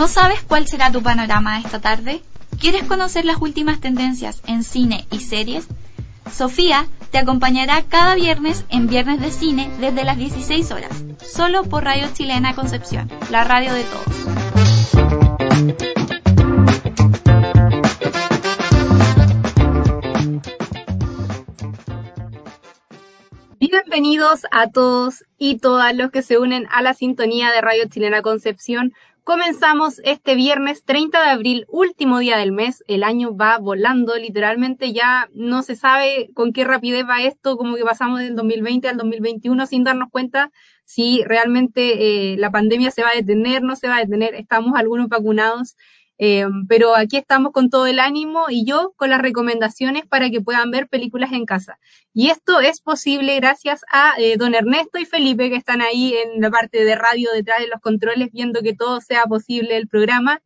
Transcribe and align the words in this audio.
¿No 0.00 0.08
sabes 0.08 0.40
cuál 0.40 0.66
será 0.66 0.90
tu 0.90 1.02
panorama 1.02 1.60
esta 1.60 1.78
tarde? 1.78 2.22
¿Quieres 2.58 2.84
conocer 2.84 3.26
las 3.26 3.36
últimas 3.36 3.80
tendencias 3.80 4.40
en 4.46 4.64
cine 4.64 5.06
y 5.10 5.20
series? 5.20 5.68
Sofía 6.32 6.86
te 7.10 7.18
acompañará 7.18 7.82
cada 7.82 8.14
viernes 8.14 8.64
en 8.70 8.86
Viernes 8.86 9.20
de 9.20 9.30
Cine 9.30 9.70
desde 9.78 10.04
las 10.04 10.16
16 10.16 10.70
horas, 10.70 11.04
solo 11.22 11.64
por 11.64 11.84
Radio 11.84 12.08
Chilena 12.14 12.54
Concepción, 12.54 13.10
la 13.30 13.44
radio 13.44 13.74
de 13.74 13.84
todos. 13.84 14.06
Bienvenidos 23.58 24.46
a 24.50 24.70
todos 24.70 25.24
y 25.36 25.58
todas 25.58 25.94
los 25.94 26.10
que 26.10 26.22
se 26.22 26.38
unen 26.38 26.66
a 26.70 26.80
la 26.80 26.94
sintonía 26.94 27.50
de 27.50 27.60
Radio 27.60 27.84
Chilena 27.90 28.22
Concepción. 28.22 28.94
Comenzamos 29.30 30.00
este 30.02 30.34
viernes 30.34 30.82
30 30.84 31.22
de 31.22 31.30
abril, 31.30 31.64
último 31.68 32.18
día 32.18 32.36
del 32.36 32.50
mes. 32.50 32.82
El 32.88 33.04
año 33.04 33.36
va 33.36 33.58
volando, 33.58 34.16
literalmente 34.16 34.92
ya 34.92 35.28
no 35.34 35.62
se 35.62 35.76
sabe 35.76 36.30
con 36.34 36.52
qué 36.52 36.64
rapidez 36.64 37.04
va 37.08 37.22
esto, 37.22 37.56
como 37.56 37.76
que 37.76 37.84
pasamos 37.84 38.18
del 38.18 38.34
2020 38.34 38.88
al 38.88 38.96
2021 38.96 39.66
sin 39.66 39.84
darnos 39.84 40.10
cuenta 40.10 40.50
si 40.84 41.22
realmente 41.22 42.32
eh, 42.32 42.38
la 42.38 42.50
pandemia 42.50 42.90
se 42.90 43.04
va 43.04 43.10
a 43.10 43.14
detener, 43.14 43.62
no 43.62 43.76
se 43.76 43.86
va 43.86 43.98
a 43.98 44.00
detener. 44.00 44.34
Estamos 44.34 44.72
algunos 44.74 45.08
vacunados 45.08 45.76
eh, 46.22 46.44
pero 46.68 46.94
aquí 46.94 47.16
estamos 47.16 47.50
con 47.50 47.70
todo 47.70 47.86
el 47.86 47.98
ánimo 47.98 48.50
y 48.50 48.66
yo 48.66 48.92
con 48.96 49.08
las 49.08 49.22
recomendaciones 49.22 50.04
para 50.06 50.28
que 50.28 50.42
puedan 50.42 50.70
ver 50.70 50.86
películas 50.86 51.32
en 51.32 51.46
casa. 51.46 51.78
Y 52.12 52.28
esto 52.28 52.60
es 52.60 52.82
posible 52.82 53.36
gracias 53.36 53.80
a 53.90 54.12
eh, 54.18 54.36
don 54.36 54.54
Ernesto 54.54 54.98
y 54.98 55.06
Felipe 55.06 55.48
que 55.48 55.56
están 55.56 55.80
ahí 55.80 56.12
en 56.12 56.42
la 56.42 56.50
parte 56.50 56.84
de 56.84 56.94
radio 56.94 57.30
detrás 57.32 57.60
de 57.60 57.68
los 57.68 57.80
controles 57.80 58.28
viendo 58.32 58.60
que 58.60 58.74
todo 58.74 59.00
sea 59.00 59.24
posible 59.24 59.78
el 59.78 59.88
programa. 59.88 60.42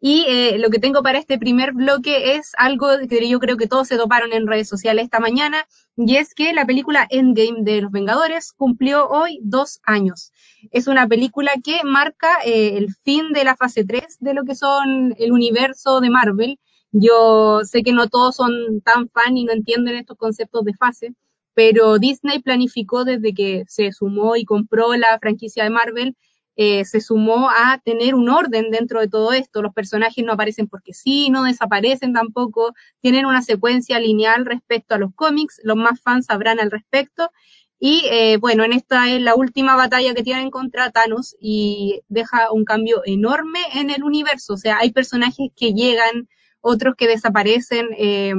Y 0.00 0.24
eh, 0.28 0.58
lo 0.58 0.70
que 0.70 0.78
tengo 0.78 1.02
para 1.02 1.18
este 1.18 1.38
primer 1.38 1.72
bloque 1.72 2.36
es 2.36 2.52
algo 2.56 2.86
que 3.08 3.28
yo 3.28 3.40
creo 3.40 3.56
que 3.56 3.66
todos 3.66 3.88
se 3.88 3.96
toparon 3.96 4.32
en 4.32 4.46
redes 4.46 4.68
sociales 4.68 5.04
esta 5.04 5.18
mañana, 5.18 5.66
y 5.96 6.16
es 6.16 6.34
que 6.34 6.52
la 6.52 6.66
película 6.66 7.06
Endgame 7.10 7.62
de 7.62 7.82
Los 7.82 7.90
Vengadores 7.90 8.52
cumplió 8.52 9.08
hoy 9.08 9.40
dos 9.42 9.80
años. 9.82 10.32
Es 10.70 10.86
una 10.86 11.08
película 11.08 11.52
que 11.64 11.80
marca 11.82 12.28
eh, 12.44 12.76
el 12.76 12.94
fin 13.04 13.32
de 13.32 13.42
la 13.42 13.56
fase 13.56 13.84
3 13.84 14.18
de 14.20 14.34
lo 14.34 14.44
que 14.44 14.54
son 14.54 15.16
el 15.18 15.32
universo 15.32 16.00
de 16.00 16.10
Marvel. 16.10 16.60
Yo 16.92 17.62
sé 17.64 17.82
que 17.82 17.92
no 17.92 18.08
todos 18.08 18.36
son 18.36 18.80
tan 18.82 19.08
fan 19.08 19.36
y 19.36 19.44
no 19.44 19.52
entienden 19.52 19.96
estos 19.96 20.16
conceptos 20.16 20.64
de 20.64 20.74
fase, 20.74 21.14
pero 21.54 21.98
Disney 21.98 22.40
planificó 22.40 23.04
desde 23.04 23.34
que 23.34 23.64
se 23.66 23.90
sumó 23.90 24.36
y 24.36 24.44
compró 24.44 24.94
la 24.94 25.18
franquicia 25.18 25.64
de 25.64 25.70
Marvel 25.70 26.16
eh, 26.60 26.84
se 26.84 27.00
sumó 27.00 27.50
a 27.50 27.78
tener 27.84 28.16
un 28.16 28.28
orden 28.28 28.72
dentro 28.72 28.98
de 28.98 29.06
todo 29.06 29.32
esto. 29.32 29.62
Los 29.62 29.72
personajes 29.72 30.24
no 30.24 30.32
aparecen 30.32 30.66
porque 30.66 30.92
sí, 30.92 31.30
no 31.30 31.44
desaparecen 31.44 32.12
tampoco, 32.12 32.74
tienen 33.00 33.26
una 33.26 33.42
secuencia 33.42 34.00
lineal 34.00 34.44
respecto 34.44 34.96
a 34.96 34.98
los 34.98 35.14
cómics, 35.14 35.60
los 35.62 35.76
más 35.76 36.00
fans 36.00 36.26
sabrán 36.26 36.58
al 36.58 36.72
respecto. 36.72 37.30
Y 37.78 38.02
eh, 38.10 38.38
bueno, 38.38 38.64
en 38.64 38.72
esta 38.72 39.08
es 39.08 39.22
la 39.22 39.36
última 39.36 39.76
batalla 39.76 40.14
que 40.14 40.24
tienen 40.24 40.50
contra 40.50 40.90
Thanos 40.90 41.36
y 41.40 42.00
deja 42.08 42.50
un 42.50 42.64
cambio 42.64 43.02
enorme 43.06 43.60
en 43.74 43.90
el 43.90 44.02
universo. 44.02 44.54
O 44.54 44.56
sea, 44.56 44.78
hay 44.78 44.90
personajes 44.90 45.50
que 45.54 45.74
llegan, 45.74 46.28
otros 46.60 46.96
que 46.96 47.06
desaparecen. 47.06 47.86
Eh, 47.96 48.34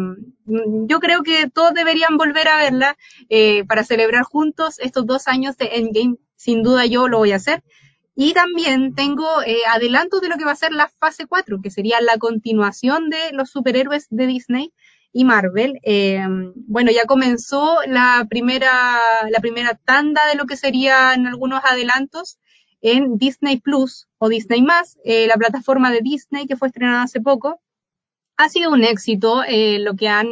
yo 0.46 1.00
creo 1.00 1.24
que 1.24 1.50
todos 1.50 1.74
deberían 1.74 2.18
volver 2.18 2.50
a 2.50 2.58
verla 2.58 2.98
para 3.66 3.86
celebrar 3.86 4.24
juntos 4.24 4.78
estos 4.80 5.06
dos 5.06 5.30
años 5.30 5.56
de 5.56 5.70
Endgame. 5.76 6.18
Sin 6.36 6.64
duda 6.64 6.86
yo 6.86 7.08
lo 7.08 7.20
voy 7.20 7.32
a 7.32 7.38
hacer. 7.38 7.64
Y 8.16 8.34
también 8.34 8.96
tengo 8.96 9.42
eh, 9.46 9.62
adelantos 9.68 10.22
de 10.22 10.28
lo 10.28 10.38
que 10.38 10.46
va 10.46 10.52
a 10.52 10.56
ser 10.56 10.74
la 10.74 10.90
fase 11.00 11.26
4, 11.26 11.62
que 11.62 11.72
sería 11.72 12.02
la 12.02 12.18
continuación 12.18 13.10
de 13.10 13.32
los 13.32 13.50
superhéroes 13.50 14.08
de 14.10 14.28
Disney 14.28 14.74
y 15.14 15.24
Marvel. 15.24 15.80
Eh, 15.84 16.22
bueno, 16.68 16.92
ya 16.92 17.06
comenzó 17.06 17.78
la 17.88 18.28
primera, 18.30 19.00
la 19.30 19.40
primera 19.40 19.76
tanda 19.76 20.22
de 20.28 20.36
lo 20.36 20.46
que 20.46 20.58
serían 20.58 21.28
algunos 21.28 21.64
adelantos 21.64 22.40
en 22.82 23.18
Disney 23.18 23.58
Plus 23.58 24.08
o 24.18 24.30
Disney 24.30 24.62
Más, 24.62 24.98
eh, 25.06 25.28
la 25.28 25.36
plataforma 25.36 25.92
de 25.92 26.02
Disney 26.02 26.46
que 26.46 26.58
fue 26.58 26.68
estrenada 26.68 27.04
hace 27.04 27.22
poco. 27.22 27.62
Ha 28.38 28.50
sido 28.50 28.72
un 28.72 28.84
éxito. 28.84 29.44
lo 29.48 29.96
que 29.96 30.10
han 30.10 30.28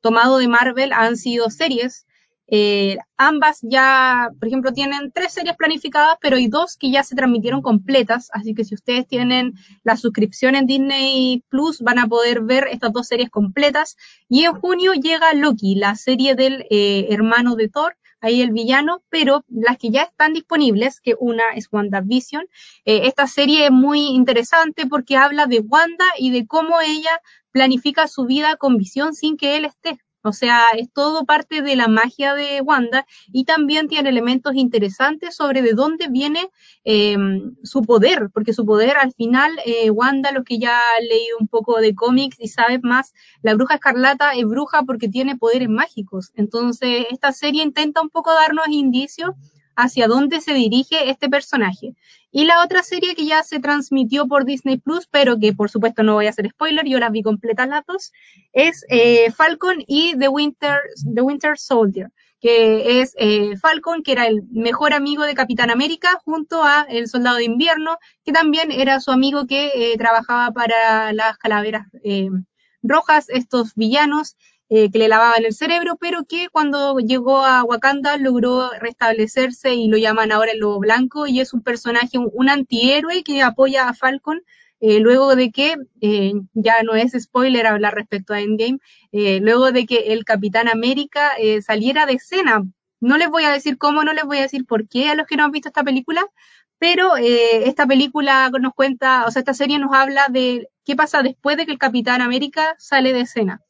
tomado 0.00 0.38
de 0.38 0.48
Marvel 0.48 0.92
han 0.92 1.16
sido 1.16 1.50
series 1.50 2.07
eh, 2.50 2.96
ambas 3.18 3.58
ya, 3.62 4.30
por 4.38 4.48
ejemplo, 4.48 4.72
tienen 4.72 5.12
tres 5.12 5.34
series 5.34 5.54
planificadas, 5.56 6.16
pero 6.20 6.36
hay 6.36 6.48
dos 6.48 6.76
que 6.78 6.90
ya 6.90 7.02
se 7.02 7.14
transmitieron 7.14 7.60
completas, 7.60 8.30
así 8.32 8.54
que 8.54 8.64
si 8.64 8.74
ustedes 8.74 9.06
tienen 9.06 9.52
la 9.84 9.96
suscripción 9.96 10.54
en 10.54 10.66
Disney 10.66 11.44
Plus, 11.50 11.80
van 11.82 11.98
a 11.98 12.06
poder 12.06 12.40
ver 12.40 12.68
estas 12.70 12.92
dos 12.92 13.06
series 13.06 13.28
completas. 13.28 13.96
Y 14.28 14.44
en 14.44 14.54
junio 14.54 14.94
llega 14.94 15.34
Loki, 15.34 15.74
la 15.74 15.94
serie 15.94 16.34
del 16.34 16.64
eh, 16.70 17.08
hermano 17.10 17.54
de 17.54 17.68
Thor, 17.68 17.96
ahí 18.20 18.40
el 18.40 18.52
villano, 18.52 19.02
pero 19.10 19.44
las 19.48 19.76
que 19.76 19.90
ya 19.90 20.02
están 20.02 20.32
disponibles, 20.32 21.00
que 21.00 21.14
una 21.18 21.44
es 21.54 21.68
WandaVision, 21.70 22.46
eh, 22.84 23.02
esta 23.04 23.26
serie 23.26 23.66
es 23.66 23.70
muy 23.70 24.06
interesante 24.08 24.86
porque 24.86 25.16
habla 25.16 25.46
de 25.46 25.60
Wanda 25.60 26.06
y 26.18 26.30
de 26.30 26.46
cómo 26.46 26.80
ella 26.80 27.20
planifica 27.52 28.08
su 28.08 28.24
vida 28.24 28.56
con 28.56 28.76
visión 28.76 29.14
sin 29.14 29.36
que 29.36 29.56
él 29.56 29.66
esté. 29.66 29.98
O 30.22 30.32
sea, 30.32 30.64
es 30.76 30.92
todo 30.92 31.24
parte 31.24 31.62
de 31.62 31.76
la 31.76 31.88
magia 31.88 32.34
de 32.34 32.60
Wanda 32.60 33.06
y 33.32 33.44
también 33.44 33.88
tiene 33.88 34.08
elementos 34.08 34.54
interesantes 34.54 35.36
sobre 35.36 35.62
de 35.62 35.72
dónde 35.72 36.08
viene 36.08 36.50
em, 36.84 37.54
su 37.62 37.82
poder, 37.82 38.28
porque 38.32 38.52
su 38.52 38.66
poder 38.66 38.96
al 38.96 39.12
final, 39.12 39.52
eh, 39.64 39.90
Wanda, 39.90 40.32
lo 40.32 40.44
que 40.44 40.58
ya 40.58 40.78
ha 40.78 41.00
leído 41.00 41.36
un 41.38 41.48
poco 41.48 41.80
de 41.80 41.94
cómics 41.94 42.36
y 42.40 42.48
sabe 42.48 42.80
más, 42.82 43.14
la 43.42 43.54
bruja 43.54 43.74
escarlata 43.74 44.32
es 44.32 44.44
bruja 44.44 44.82
porque 44.82 45.08
tiene 45.08 45.36
poderes 45.36 45.68
mágicos. 45.68 46.32
Entonces, 46.34 47.06
esta 47.10 47.32
serie 47.32 47.62
intenta 47.62 48.02
un 48.02 48.10
poco 48.10 48.32
darnos 48.32 48.68
indicios 48.68 49.30
hacia 49.78 50.08
dónde 50.08 50.40
se 50.40 50.52
dirige 50.54 51.08
este 51.08 51.28
personaje. 51.28 51.94
Y 52.32 52.44
la 52.44 52.62
otra 52.64 52.82
serie 52.82 53.14
que 53.14 53.24
ya 53.24 53.42
se 53.44 53.60
transmitió 53.60 54.26
por 54.26 54.44
Disney 54.44 54.76
Plus, 54.76 55.06
pero 55.06 55.38
que 55.38 55.54
por 55.54 55.70
supuesto 55.70 56.02
no 56.02 56.14
voy 56.14 56.26
a 56.26 56.30
hacer 56.30 56.50
spoiler, 56.50 56.84
yo 56.84 56.98
las 56.98 57.12
vi 57.12 57.22
completas 57.22 57.68
las 57.68 57.86
dos, 57.86 58.12
es 58.52 58.84
eh, 58.90 59.30
Falcon 59.30 59.76
y 59.86 60.18
The 60.18 60.28
Winter, 60.28 60.80
The 61.14 61.22
Winter 61.22 61.56
Soldier, 61.56 62.10
que 62.40 63.00
es 63.00 63.14
eh, 63.18 63.56
Falcon, 63.56 64.02
que 64.02 64.12
era 64.12 64.26
el 64.26 64.42
mejor 64.50 64.92
amigo 64.92 65.22
de 65.22 65.34
Capitán 65.34 65.70
América, 65.70 66.20
junto 66.24 66.64
a 66.64 66.82
El 66.88 67.06
Soldado 67.06 67.36
de 67.36 67.44
Invierno, 67.44 67.98
que 68.24 68.32
también 68.32 68.72
era 68.72 69.00
su 69.00 69.12
amigo 69.12 69.46
que 69.46 69.70
eh, 69.74 69.96
trabajaba 69.96 70.50
para 70.50 71.12
las 71.12 71.38
calaveras 71.38 71.86
rojas, 72.82 73.28
estos 73.28 73.74
villanos 73.76 74.36
eh, 74.70 74.90
que 74.90 74.98
le 74.98 75.08
lavaban 75.08 75.46
el 75.46 75.54
cerebro, 75.54 75.96
pero 75.98 76.24
que 76.24 76.48
cuando 76.50 76.98
llegó 76.98 77.38
a 77.42 77.64
Wakanda 77.64 78.18
logró 78.18 78.70
restablecerse 78.78 79.74
y 79.74 79.88
lo 79.88 79.96
llaman 79.96 80.30
ahora 80.30 80.52
el 80.52 80.58
Lobo 80.58 80.78
Blanco 80.78 81.26
y 81.26 81.40
es 81.40 81.54
un 81.54 81.62
personaje, 81.62 82.18
un, 82.18 82.50
antihéroe 82.50 83.22
que 83.22 83.42
apoya 83.42 83.88
a 83.88 83.94
Falcon 83.94 84.42
eh, 84.80 85.00
luego 85.00 85.36
de 85.36 85.50
que, 85.52 85.76
eh, 86.02 86.34
ya 86.52 86.82
no 86.82 86.94
es 86.96 87.12
spoiler 87.18 87.66
hablar 87.66 87.94
respecto 87.94 88.34
a 88.34 88.40
Endgame, 88.40 88.78
luego 89.40 89.72
de 89.72 89.86
que 89.86 90.12
el 90.12 90.24
Capitán 90.24 90.68
América 90.68 91.32
saliera 91.62 92.04
de 92.06 92.14
escena. 92.14 92.62
No 93.00 93.16
les 93.16 93.30
voy 93.30 93.44
a 93.44 93.50
decir 93.50 93.78
cómo, 93.78 94.04
no 94.04 94.12
les 94.12 94.24
voy 94.24 94.38
a 94.38 94.42
decir 94.42 94.66
por 94.66 94.86
qué 94.88 95.08
a 95.08 95.14
los 95.14 95.26
que 95.26 95.36
no 95.36 95.44
han 95.44 95.50
visto 95.50 95.68
esta 95.68 95.82
película, 95.84 96.26
pero 96.78 97.16
esta 97.16 97.86
película 97.86 98.50
nos 98.60 98.74
cuenta, 98.74 99.24
o 99.26 99.30
sea, 99.30 99.40
esta 99.40 99.54
serie 99.54 99.78
nos 99.78 99.94
habla 99.94 100.26
de 100.28 100.68
qué 100.84 100.94
pasa 100.94 101.22
después 101.22 101.56
de 101.56 101.66
que 101.66 101.72
el 101.72 101.78
Capitán 101.78 102.20
América 102.20 102.74
sale 102.78 103.12
de 103.12 103.22
escena. 103.22 103.62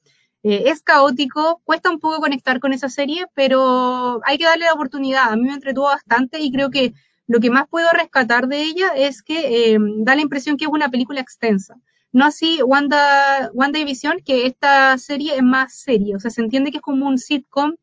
Eh, 0.43 0.65
es 0.67 0.83
caótico, 0.83 1.61
cuesta 1.65 1.91
un 1.91 1.99
poco 1.99 2.21
conectar 2.21 2.61
con 2.61 2.73
esa 2.73 2.89
serie, 2.89 3.27
pero 3.35 4.21
hay 4.25 4.39
que 4.39 4.45
darle 4.45 4.67
la 4.67 4.75
oportunidad. 4.75 5.33
A 5.33 5.37
mí 5.37 5.43
me 5.43 5.55
entretuvo 5.55 5.87
bastante 5.87 6.41
y 6.41 6.53
creo 6.53 6.71
que 6.71 6.93
lo 7.27 7.41
que 7.41 7.51
más 7.51 7.69
puedo 7.69 7.91
rescatar 7.93 8.49
de 8.49 8.63
ella 8.63 8.89
es 8.97 9.23
que 9.23 9.75
eh, 9.75 9.79
da 9.99 10.15
la 10.15 10.23
impresión 10.23 10.57
que 10.57 10.65
es 10.65 10.71
una 10.71 10.89
película 10.91 11.21
extensa. 11.21 11.75
No 12.13 12.25
así 12.25 12.63
Wanda, 12.63 13.51
WandaVision, 13.53 14.21
que 14.25 14.47
esta 14.47 14.97
serie 14.97 15.37
es 15.37 15.43
más 15.43 15.75
seria, 15.75 16.17
o 16.17 16.21
sea, 16.21 16.31
se 16.31 16.41
entiende 16.41 16.71
que 16.71 16.79
es 16.79 16.83
como 16.83 17.07
un 17.07 17.19
sitcom 17.19 17.75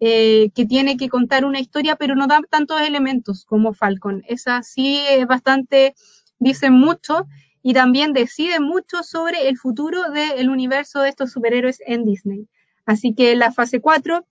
eh, 0.00 0.50
que 0.54 0.66
tiene 0.66 0.96
que 0.96 1.08
contar 1.08 1.44
una 1.44 1.60
historia, 1.60 1.96
pero 1.96 2.14
no 2.14 2.26
da 2.26 2.40
tantos 2.48 2.80
elementos 2.82 3.44
como 3.46 3.72
Falcon. 3.72 4.22
Esa 4.28 4.62
sí 4.62 5.00
es 5.08 5.26
bastante, 5.26 5.94
dice 6.38 6.70
mucho, 6.70 7.26
y 7.62 7.74
también 7.74 8.12
decide 8.12 8.60
mucho 8.60 9.02
sobre 9.02 9.48
el 9.48 9.58
futuro 9.58 10.10
del 10.10 10.48
universo 10.48 11.02
de 11.02 11.10
estos 11.10 11.32
superhéroes 11.32 11.82
en 11.86 12.04
Disney. 12.04 12.46
Así 12.86 13.14
que 13.14 13.36
la 13.36 13.52
fase 13.52 13.80
4 13.80 14.26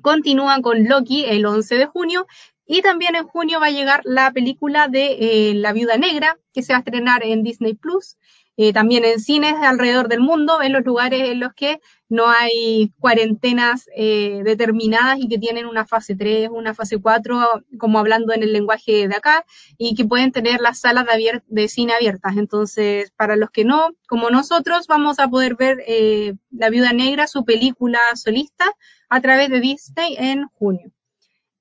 continúa 0.00 0.60
con 0.62 0.88
Loki 0.88 1.24
el 1.24 1.44
11 1.44 1.74
de 1.76 1.86
junio 1.86 2.26
y 2.66 2.82
también 2.82 3.16
en 3.16 3.26
junio 3.26 3.60
va 3.60 3.66
a 3.66 3.70
llegar 3.70 4.00
la 4.04 4.30
película 4.32 4.88
de 4.88 5.50
eh, 5.50 5.54
La 5.54 5.72
Viuda 5.72 5.96
Negra 5.96 6.38
que 6.52 6.62
se 6.62 6.72
va 6.72 6.78
a 6.78 6.80
estrenar 6.80 7.24
en 7.24 7.42
Disney 7.42 7.74
Plus. 7.74 8.16
Eh, 8.56 8.72
también 8.72 9.04
en 9.04 9.18
cines 9.18 9.54
alrededor 9.54 10.08
del 10.08 10.20
mundo, 10.20 10.60
en 10.62 10.72
los 10.72 10.84
lugares 10.84 11.30
en 11.30 11.40
los 11.40 11.54
que 11.54 11.80
no 12.08 12.28
hay 12.28 12.92
cuarentenas 12.98 13.86
eh, 13.96 14.42
determinadas 14.44 15.18
y 15.18 15.28
que 15.28 15.38
tienen 15.38 15.66
una 15.66 15.86
fase 15.86 16.14
3, 16.14 16.50
una 16.52 16.74
fase 16.74 16.98
4, 17.00 17.64
como 17.78 17.98
hablando 17.98 18.34
en 18.34 18.42
el 18.42 18.52
lenguaje 18.52 19.08
de 19.08 19.16
acá, 19.16 19.46
y 19.78 19.94
que 19.94 20.04
pueden 20.04 20.32
tener 20.32 20.60
las 20.60 20.80
salas 20.80 21.06
de, 21.06 21.42
de 21.46 21.68
cine 21.68 21.94
abiertas. 21.94 22.36
Entonces, 22.36 23.10
para 23.16 23.36
los 23.36 23.50
que 23.50 23.64
no, 23.64 23.88
como 24.06 24.28
nosotros, 24.28 24.86
vamos 24.86 25.18
a 25.18 25.28
poder 25.28 25.56
ver 25.56 25.78
eh, 25.86 26.34
La 26.50 26.68
Viuda 26.68 26.92
Negra, 26.92 27.26
su 27.26 27.44
película 27.46 28.00
solista, 28.14 28.66
a 29.08 29.20
través 29.22 29.48
de 29.48 29.60
Disney 29.60 30.16
en 30.18 30.46
junio. 30.48 30.92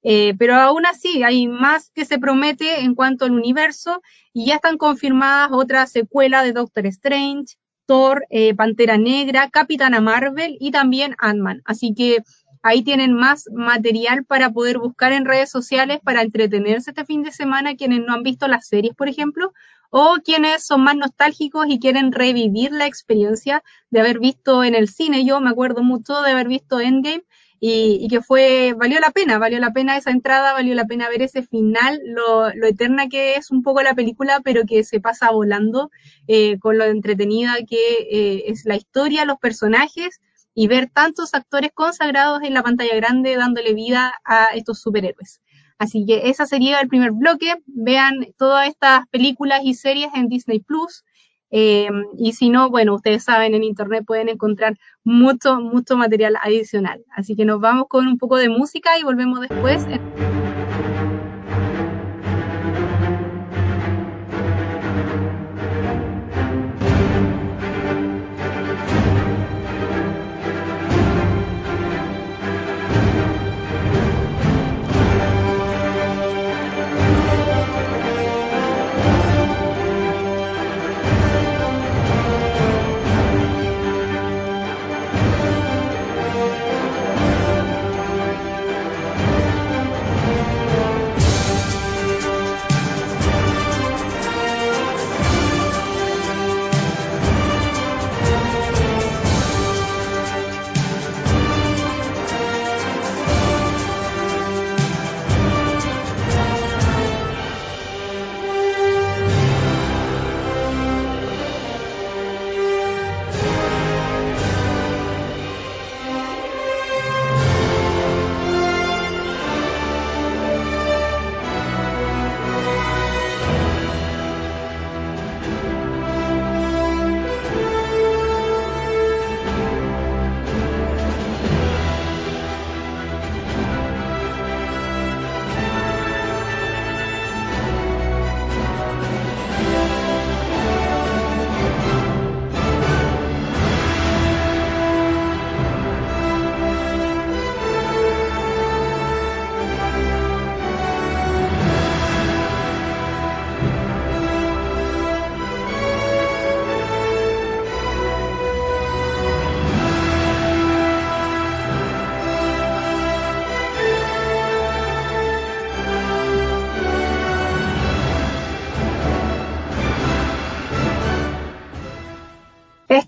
Eh, 0.03 0.33
pero 0.37 0.55
aún 0.55 0.85
así 0.85 1.23
hay 1.23 1.47
más 1.47 1.91
que 1.93 2.05
se 2.05 2.17
promete 2.17 2.81
en 2.81 2.95
cuanto 2.95 3.25
al 3.25 3.31
universo 3.31 4.01
y 4.33 4.47
ya 4.47 4.55
están 4.55 4.77
confirmadas 4.77 5.49
otras 5.51 5.91
secuelas 5.91 6.43
de 6.43 6.53
Doctor 6.53 6.87
Strange, 6.87 7.55
Thor, 7.85 8.25
eh, 8.29 8.55
Pantera 8.55 8.97
Negra, 8.97 9.49
Capitana 9.49 10.01
Marvel 10.01 10.57
y 10.59 10.71
también 10.71 11.15
Ant-Man. 11.19 11.61
Así 11.65 11.93
que 11.93 12.23
ahí 12.63 12.83
tienen 12.83 13.13
más 13.13 13.45
material 13.53 14.25
para 14.25 14.51
poder 14.51 14.79
buscar 14.79 15.11
en 15.13 15.25
redes 15.25 15.49
sociales 15.49 15.99
para 16.03 16.21
entretenerse 16.21 16.91
este 16.91 17.05
fin 17.05 17.23
de 17.23 17.31
semana 17.31 17.75
quienes 17.75 17.99
no 17.99 18.13
han 18.13 18.23
visto 18.23 18.47
las 18.47 18.67
series, 18.67 18.95
por 18.95 19.09
ejemplo, 19.09 19.53
o 19.91 20.15
quienes 20.23 20.65
son 20.65 20.81
más 20.81 20.95
nostálgicos 20.95 21.67
y 21.69 21.79
quieren 21.79 22.11
revivir 22.11 22.71
la 22.71 22.87
experiencia 22.87 23.63
de 23.91 23.99
haber 23.99 24.19
visto 24.19 24.63
en 24.63 24.73
el 24.73 24.87
cine. 24.87 25.25
Yo 25.25 25.39
me 25.41 25.49
acuerdo 25.51 25.83
mucho 25.83 26.21
de 26.21 26.31
haber 26.31 26.47
visto 26.47 26.79
Endgame 26.79 27.23
y, 27.59 28.07
que 28.07 28.21
fue, 28.21 28.73
valió 28.75 28.99
la 28.99 29.11
pena, 29.11 29.37
valió 29.37 29.59
la 29.59 29.71
pena 29.71 29.95
esa 29.95 30.09
entrada, 30.09 30.53
valió 30.53 30.73
la 30.73 30.85
pena 30.85 31.09
ver 31.09 31.21
ese 31.21 31.43
final, 31.43 31.99
lo, 32.05 32.47
eterna 32.49 33.07
que 33.07 33.35
es 33.35 33.51
un 33.51 33.61
poco 33.61 33.83
la 33.83 33.93
película, 33.93 34.39
pero 34.43 34.65
que 34.65 34.83
se 34.83 34.99
pasa 34.99 35.29
volando 35.29 35.91
eh, 36.27 36.57
con 36.57 36.79
lo 36.79 36.85
entretenida 36.85 37.57
que 37.69 38.07
eh, 38.09 38.43
es 38.47 38.65
la 38.65 38.77
historia, 38.77 39.25
los 39.25 39.37
personajes 39.37 40.21
y 40.55 40.67
ver 40.67 40.89
tantos 40.89 41.33
actores 41.35 41.71
consagrados 41.73 42.41
en 42.43 42.55
la 42.55 42.63
pantalla 42.63 42.95
grande 42.95 43.35
dándole 43.35 43.73
vida 43.73 44.13
a 44.25 44.47
estos 44.55 44.81
superhéroes. 44.81 45.41
Así 45.81 46.05
que 46.05 46.29
ese 46.29 46.45
sería 46.45 46.79
el 46.79 46.87
primer 46.87 47.11
bloque. 47.11 47.55
Vean 47.65 48.27
todas 48.37 48.67
estas 48.67 49.07
películas 49.07 49.61
y 49.63 49.73
series 49.73 50.09
en 50.13 50.27
Disney 50.27 50.59
Plus. 50.59 51.03
Eh, 51.49 51.89
y 52.19 52.33
si 52.33 52.49
no, 52.49 52.69
bueno, 52.69 52.93
ustedes 52.93 53.23
saben, 53.23 53.55
en 53.55 53.63
internet 53.63 54.03
pueden 54.05 54.29
encontrar 54.29 54.77
mucho, 55.03 55.59
mucho 55.59 55.97
material 55.97 56.37
adicional. 56.39 57.03
Así 57.09 57.35
que 57.35 57.45
nos 57.45 57.59
vamos 57.59 57.87
con 57.89 58.07
un 58.07 58.19
poco 58.19 58.37
de 58.37 58.47
música 58.47 58.99
y 58.99 59.03
volvemos 59.03 59.39
después. 59.39 59.83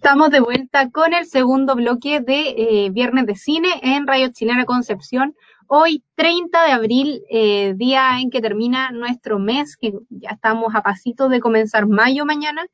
Estamos 0.04 0.32
de 0.32 0.42
vuelta 0.42 0.90
con 0.90 1.14
el 1.14 1.26
segundo 1.26 1.76
bloque 1.76 2.20
de 2.20 2.50
eh, 2.58 2.90
Viernes 2.90 3.26
de 3.26 3.38
Cine 3.38 3.70
en 3.82 4.06
Radio 4.06 4.28
Chilena 4.34 4.66
Concepción. 4.66 5.34
Hoy, 5.66 6.04
30 6.16 6.62
de 6.66 6.72
abril, 6.74 7.24
eh, 7.30 7.74
día 7.78 8.20
en 8.20 8.30
que 8.30 8.42
termina 8.42 8.92
nuestro 8.92 9.40
mes, 9.40 9.78
que 9.78 9.94
ya 10.10 10.32
estamos 10.32 10.76
a 10.76 10.84
pasito 10.84 11.30
de 11.30 11.40
comenzar 11.40 11.88
mayo 11.88 12.26
mañana, 12.26 12.66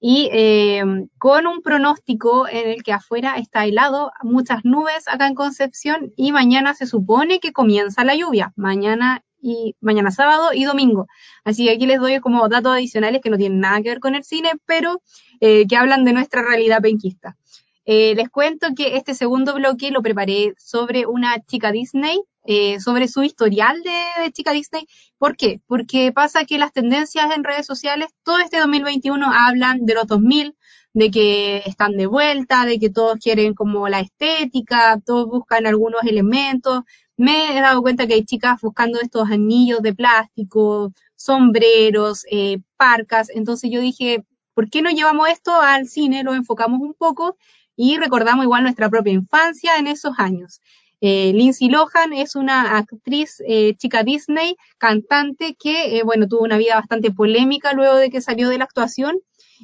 y 0.00 0.28
eh, 0.32 0.82
con 1.18 1.46
un 1.46 1.62
pronóstico 1.62 2.48
en 2.48 2.70
el 2.70 2.82
que 2.82 2.92
afuera 2.92 3.36
está 3.36 3.64
helado, 3.64 4.10
muchas 4.24 4.64
nubes 4.64 5.06
acá 5.06 5.28
en 5.28 5.36
Concepción, 5.36 6.12
y 6.16 6.32
mañana 6.32 6.74
se 6.74 6.86
supone 6.86 7.38
que 7.38 7.52
comienza 7.52 8.02
la 8.02 8.16
lluvia. 8.16 8.52
Mañana 8.56 9.22
y 9.42 9.76
mañana 9.80 10.10
sábado 10.10 10.50
y 10.54 10.64
domingo. 10.64 11.08
Así 11.44 11.66
que 11.66 11.72
aquí 11.72 11.86
les 11.86 12.00
doy 12.00 12.20
como 12.20 12.48
datos 12.48 12.72
adicionales 12.72 13.20
que 13.20 13.28
no 13.28 13.36
tienen 13.36 13.60
nada 13.60 13.82
que 13.82 13.90
ver 13.90 14.00
con 14.00 14.14
el 14.14 14.24
cine, 14.24 14.52
pero 14.64 15.02
eh, 15.40 15.66
que 15.66 15.76
hablan 15.76 16.04
de 16.04 16.12
nuestra 16.12 16.42
realidad 16.42 16.80
penquista. 16.80 17.36
Eh, 17.84 18.14
les 18.14 18.30
cuento 18.30 18.68
que 18.76 18.96
este 18.96 19.14
segundo 19.14 19.54
bloque 19.54 19.90
lo 19.90 20.02
preparé 20.02 20.54
sobre 20.56 21.04
una 21.06 21.40
chica 21.40 21.72
Disney, 21.72 22.22
eh, 22.44 22.78
sobre 22.80 23.08
su 23.08 23.24
historial 23.24 23.82
de, 23.82 24.22
de, 24.22 24.32
chica 24.32 24.52
Disney. 24.52 24.86
¿Por 25.18 25.36
qué? 25.36 25.60
Porque 25.66 26.12
pasa 26.12 26.44
que 26.44 26.58
las 26.58 26.72
tendencias 26.72 27.34
en 27.34 27.42
redes 27.42 27.66
sociales 27.66 28.08
todo 28.22 28.38
este 28.38 28.58
2021 28.58 29.26
hablan 29.32 29.84
de 29.84 29.94
los 29.94 30.06
2000, 30.06 30.56
de 30.94 31.10
que 31.10 31.62
están 31.66 31.96
de 31.96 32.06
vuelta, 32.06 32.66
de 32.66 32.78
que 32.78 32.90
todos 32.90 33.18
quieren 33.18 33.54
como 33.54 33.88
la 33.88 34.00
estética, 34.00 35.00
todos 35.04 35.26
buscan 35.26 35.66
algunos 35.66 36.02
elementos, 36.04 36.82
me 37.16 37.56
he 37.56 37.60
dado 37.60 37.82
cuenta 37.82 38.06
que 38.06 38.14
hay 38.14 38.24
chicas 38.24 38.60
buscando 38.60 39.00
estos 39.00 39.30
anillos 39.30 39.80
de 39.82 39.94
plástico, 39.94 40.92
sombreros, 41.16 42.24
eh, 42.30 42.58
parcas. 42.76 43.28
Entonces 43.30 43.70
yo 43.70 43.80
dije, 43.80 44.24
¿por 44.54 44.70
qué 44.70 44.82
no 44.82 44.90
llevamos 44.90 45.28
esto 45.28 45.52
al 45.60 45.88
cine? 45.88 46.24
Lo 46.24 46.34
enfocamos 46.34 46.80
un 46.80 46.94
poco 46.94 47.36
y 47.76 47.96
recordamos 47.98 48.44
igual 48.44 48.62
nuestra 48.64 48.90
propia 48.90 49.12
infancia 49.12 49.76
en 49.78 49.86
esos 49.86 50.14
años. 50.18 50.60
Eh, 51.04 51.32
Lindsay 51.34 51.68
Lohan 51.68 52.12
es 52.12 52.36
una 52.36 52.78
actriz 52.78 53.42
eh, 53.48 53.74
chica 53.76 54.04
Disney, 54.04 54.56
cantante 54.78 55.56
que, 55.58 55.98
eh, 55.98 56.04
bueno, 56.04 56.28
tuvo 56.28 56.42
una 56.42 56.58
vida 56.58 56.76
bastante 56.76 57.10
polémica 57.10 57.72
luego 57.72 57.96
de 57.96 58.08
que 58.08 58.20
salió 58.20 58.48
de 58.48 58.58
la 58.58 58.64
actuación 58.64 59.18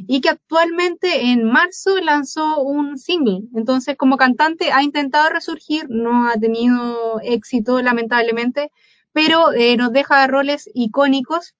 y 0.08 0.20
que 0.20 0.30
actualmente 0.30 1.30
en 1.30 1.44
marzo 1.44 1.96
lanzó 2.00 2.60
un 2.60 2.98
single. 2.98 3.42
Entonces, 3.54 3.96
como 3.96 4.16
cantante 4.16 4.72
ha 4.72 4.82
intentado 4.82 5.28
resurgir, 5.30 5.86
no 5.88 6.26
ha 6.28 6.34
tenido 6.34 7.20
éxito 7.22 7.80
lamentablemente, 7.82 8.72
pero 9.12 9.50
nos 9.76 9.92
deja 9.92 10.26
roles 10.26 10.68
icónicos. 10.74 11.54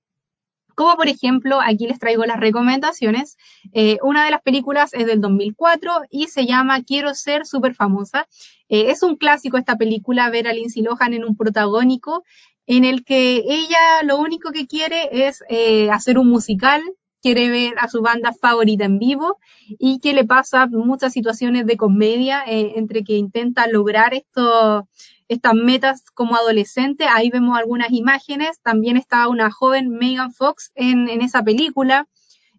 Como 0.78 0.94
por 0.94 1.08
ejemplo, 1.08 1.58
aquí 1.61 1.88
les 1.88 1.99
traigo 1.99 2.25
las 2.25 2.38
recomendaciones. 2.38 3.37
Eh, 3.73 3.99
una 4.00 4.25
de 4.25 4.30
las 4.30 4.42
películas 4.42 4.94
es 4.94 5.06
del 5.06 5.20
2004 5.20 6.02
y 6.08 6.28
se 6.28 6.47
llama 6.47 6.85
Quiero 6.85 7.16
ser 7.16 7.47
súper 7.47 7.75
famosa. 7.75 8.28
Eh, 8.68 8.92
es 8.92 9.02
un 9.02 9.16
clásico 9.16 9.58
esta 9.58 9.75
película, 9.75 10.30
ver 10.30 10.47
a 10.47 10.52
Lindsay 10.52 10.85
Lohan 10.85 11.14
en 11.14 11.25
un 11.25 11.37
protagónico 11.37 12.23
en 12.66 12.85
el 12.85 13.04
que 13.04 13.42
ella 13.49 14.04
lo 14.04 14.18
único 14.18 14.52
que 14.52 14.68
quiere 14.68 15.26
es 15.26 15.42
hacer 15.90 16.16
un 16.16 16.28
musical 16.28 16.80
quiere 17.20 17.49
ver 17.50 17.75
a 17.78 17.88
su 17.88 18.00
banda 18.00 18.32
favorita 18.32 18.85
en 18.85 18.99
vivo 18.99 19.38
y 19.66 20.00
que 20.00 20.12
le 20.12 20.25
pasa 20.25 20.66
muchas 20.66 21.12
situaciones 21.12 21.66
de 21.66 21.76
comedia 21.76 22.42
eh, 22.47 22.75
entre 22.76 23.04
que 23.04 23.16
intenta 23.16 23.66
lograr 23.66 24.14
esto, 24.14 24.88
estas 25.28 25.54
metas 25.54 26.02
como 26.14 26.37
adolescente. 26.37 27.04
Ahí 27.04 27.30
vemos 27.30 27.56
algunas 27.56 27.90
imágenes. 27.90 28.61
También 28.62 28.97
está 28.97 29.28
una 29.28 29.50
joven 29.50 29.90
Megan 29.90 30.32
Fox 30.32 30.73
en, 30.75 31.08
en 31.08 31.23
esa 31.23 31.42
película. 31.42 32.08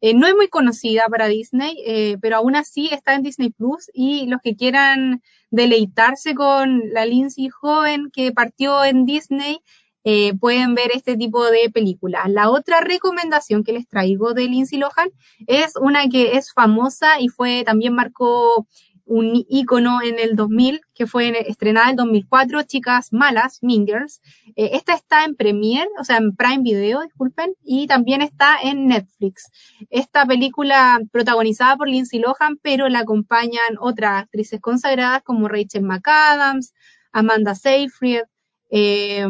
Eh, 0.01 0.13
no 0.13 0.27
es 0.27 0.35
muy 0.35 0.47
conocida 0.47 1.07
para 1.09 1.27
Disney, 1.27 1.77
eh, 1.85 2.17
pero 2.21 2.37
aún 2.37 2.55
así 2.55 2.87
está 2.91 3.15
en 3.15 3.23
Disney 3.23 3.49
Plus 3.49 3.89
y 3.93 4.27
los 4.27 4.41
que 4.41 4.55
quieran 4.55 5.21
deleitarse 5.51 6.35
con 6.35 6.93
la 6.93 7.05
Lindsay 7.05 7.49
joven 7.49 8.09
que 8.13 8.31
partió 8.31 8.85
en 8.85 9.05
Disney 9.05 9.59
eh, 10.05 10.33
pueden 10.39 10.73
ver 10.75 10.91
este 10.93 11.17
tipo 11.17 11.45
de 11.51 11.69
películas. 11.69 12.29
La 12.29 12.49
otra 12.49 12.79
recomendación 12.79 13.65
que 13.65 13.73
les 13.73 13.87
traigo 13.89 14.33
de 14.33 14.47
Lindsay 14.47 14.79
Lohan 14.79 15.09
es 15.47 15.73
una 15.75 16.07
que 16.07 16.37
es 16.37 16.53
famosa 16.53 17.19
y 17.19 17.27
fue 17.27 17.63
también 17.65 17.93
marcó 17.93 18.65
un 19.09 19.43
icono 19.49 20.03
en 20.03 20.19
el 20.19 20.35
2000, 20.35 20.81
que 20.93 21.07
fue 21.07 21.33
estrenada 21.49 21.87
en 21.87 21.91
el 21.91 21.95
2004, 21.97 22.61
Chicas 22.63 23.11
Malas, 23.11 23.59
Mingers. 23.63 24.21
Eh, 24.55 24.69
esta 24.73 24.93
está 24.93 25.25
en 25.25 25.35
Premiere, 25.35 25.89
o 25.99 26.03
sea, 26.03 26.17
en 26.17 26.35
Prime 26.35 26.61
Video, 26.61 27.01
disculpen, 27.01 27.55
y 27.63 27.87
también 27.87 28.21
está 28.21 28.57
en 28.61 28.87
Netflix. 28.87 29.49
Esta 29.89 30.27
película 30.27 30.99
protagonizada 31.11 31.75
por 31.75 31.89
Lindsay 31.89 32.19
Lohan, 32.19 32.59
pero 32.61 32.87
la 32.87 32.99
acompañan 32.99 33.77
otras 33.79 34.21
actrices 34.23 34.61
consagradas 34.61 35.23
como 35.23 35.47
Rachel 35.47 35.83
McAdams, 35.83 36.73
Amanda 37.11 37.55
Seyfried, 37.55 38.21
eh, 38.69 39.27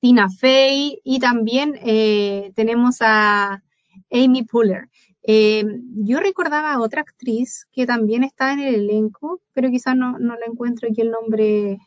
Tina 0.00 0.28
Fey 0.28 1.00
y 1.04 1.20
también 1.20 1.78
eh, 1.82 2.52
tenemos 2.56 2.96
a 3.00 3.62
Amy 4.10 4.42
Puller. 4.42 4.88
Eh, 5.26 5.64
yo 5.96 6.20
recordaba 6.20 6.72
a 6.72 6.80
otra 6.80 7.00
actriz 7.00 7.66
que 7.72 7.86
también 7.86 8.24
está 8.24 8.52
en 8.52 8.60
el 8.60 8.74
elenco, 8.76 9.40
pero 9.54 9.70
quizás 9.70 9.96
no, 9.96 10.18
no 10.18 10.34
la 10.36 10.46
encuentro 10.46 10.88
aquí 10.88 11.00
el 11.00 11.10
nombre 11.10 11.78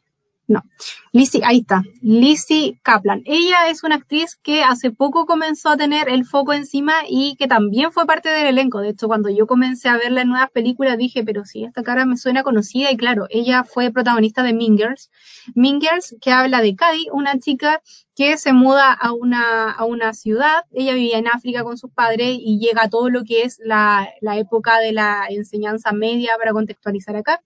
no, 0.48 0.64
Lizzie, 1.12 1.42
ahí 1.44 1.60
está, 1.60 1.84
Lizzie 2.02 2.80
Kaplan. 2.82 3.22
Ella 3.26 3.70
es 3.70 3.84
una 3.84 3.96
actriz 3.96 4.38
que 4.42 4.64
hace 4.64 4.92
poco 4.92 5.26
comenzó 5.26 5.70
a 5.70 5.78
tener 5.78 6.08
el 6.08 6.26
foco 6.26 6.54
encima 6.54 6.94
y 7.06 7.36
que 7.36 7.48
también 7.50 7.92
fue 7.92 8.06
parte 8.06 8.30
del 8.30 8.48
elenco. 8.48 8.80
De 8.80 8.90
hecho, 8.90 9.08
cuando 9.08 9.30
yo 9.30 9.46
comencé 9.46 9.90
a 9.90 9.98
verla 9.98 10.22
en 10.22 10.30
nuevas 10.30 10.50
películas 10.52 10.98
dije, 10.98 11.26
pero 11.26 11.44
sí, 11.44 11.66
esta 11.66 11.84
cara 11.84 12.06
me 12.06 12.16
suena 12.16 12.44
conocida 12.44 12.90
y 12.92 12.96
claro, 12.96 13.28
ella 13.30 13.66
fue 13.66 13.92
protagonista 13.92 14.42
de 14.42 14.54
Mingers. 14.54 15.12
Mingers, 15.54 16.16
que 16.22 16.32
habla 16.32 16.62
de 16.62 16.76
Cady, 16.76 17.08
una 17.12 17.38
chica 17.40 17.82
que 18.16 18.38
se 18.38 18.54
muda 18.54 18.94
a 18.94 19.12
una, 19.12 19.70
a 19.72 19.84
una 19.84 20.14
ciudad. 20.14 20.64
Ella 20.72 20.94
vivía 20.94 21.18
en 21.18 21.28
África 21.28 21.64
con 21.64 21.78
sus 21.78 21.92
padres 21.92 22.38
y 22.40 22.58
llega 22.58 22.84
a 22.84 22.90
todo 22.90 23.10
lo 23.10 23.26
que 23.26 23.44
es 23.44 23.60
la, 23.62 24.08
la 24.22 24.38
época 24.38 24.80
de 24.80 24.94
la 24.94 25.26
enseñanza 25.30 25.92
media 25.92 26.36
para 26.38 26.54
contextualizar 26.54 27.18
acá 27.18 27.42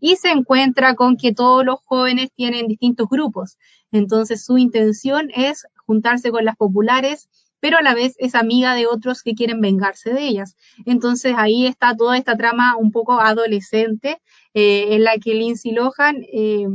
y 0.00 0.16
se 0.16 0.30
encuentra 0.30 0.94
con 0.94 1.16
que 1.16 1.32
todos 1.32 1.64
los 1.64 1.80
jóvenes 1.84 2.30
tienen 2.34 2.66
distintos 2.66 3.08
grupos. 3.08 3.58
Entonces 3.90 4.44
su 4.44 4.58
intención 4.58 5.30
es 5.34 5.66
juntarse 5.86 6.30
con 6.30 6.44
las 6.44 6.56
populares, 6.56 7.28
pero 7.60 7.78
a 7.78 7.82
la 7.82 7.94
vez 7.94 8.14
es 8.18 8.34
amiga 8.34 8.74
de 8.74 8.86
otros 8.86 9.22
que 9.22 9.34
quieren 9.34 9.60
vengarse 9.60 10.12
de 10.12 10.22
ellas. 10.26 10.56
Entonces 10.86 11.34
ahí 11.36 11.66
está 11.66 11.96
toda 11.96 12.16
esta 12.16 12.36
trama 12.36 12.76
un 12.76 12.90
poco 12.90 13.20
adolescente 13.20 14.20
eh, 14.54 14.94
en 14.94 15.04
la 15.04 15.18
que 15.18 15.34
Lindsay 15.34 15.72
Lohan 15.72 16.24
eh, 16.32 16.66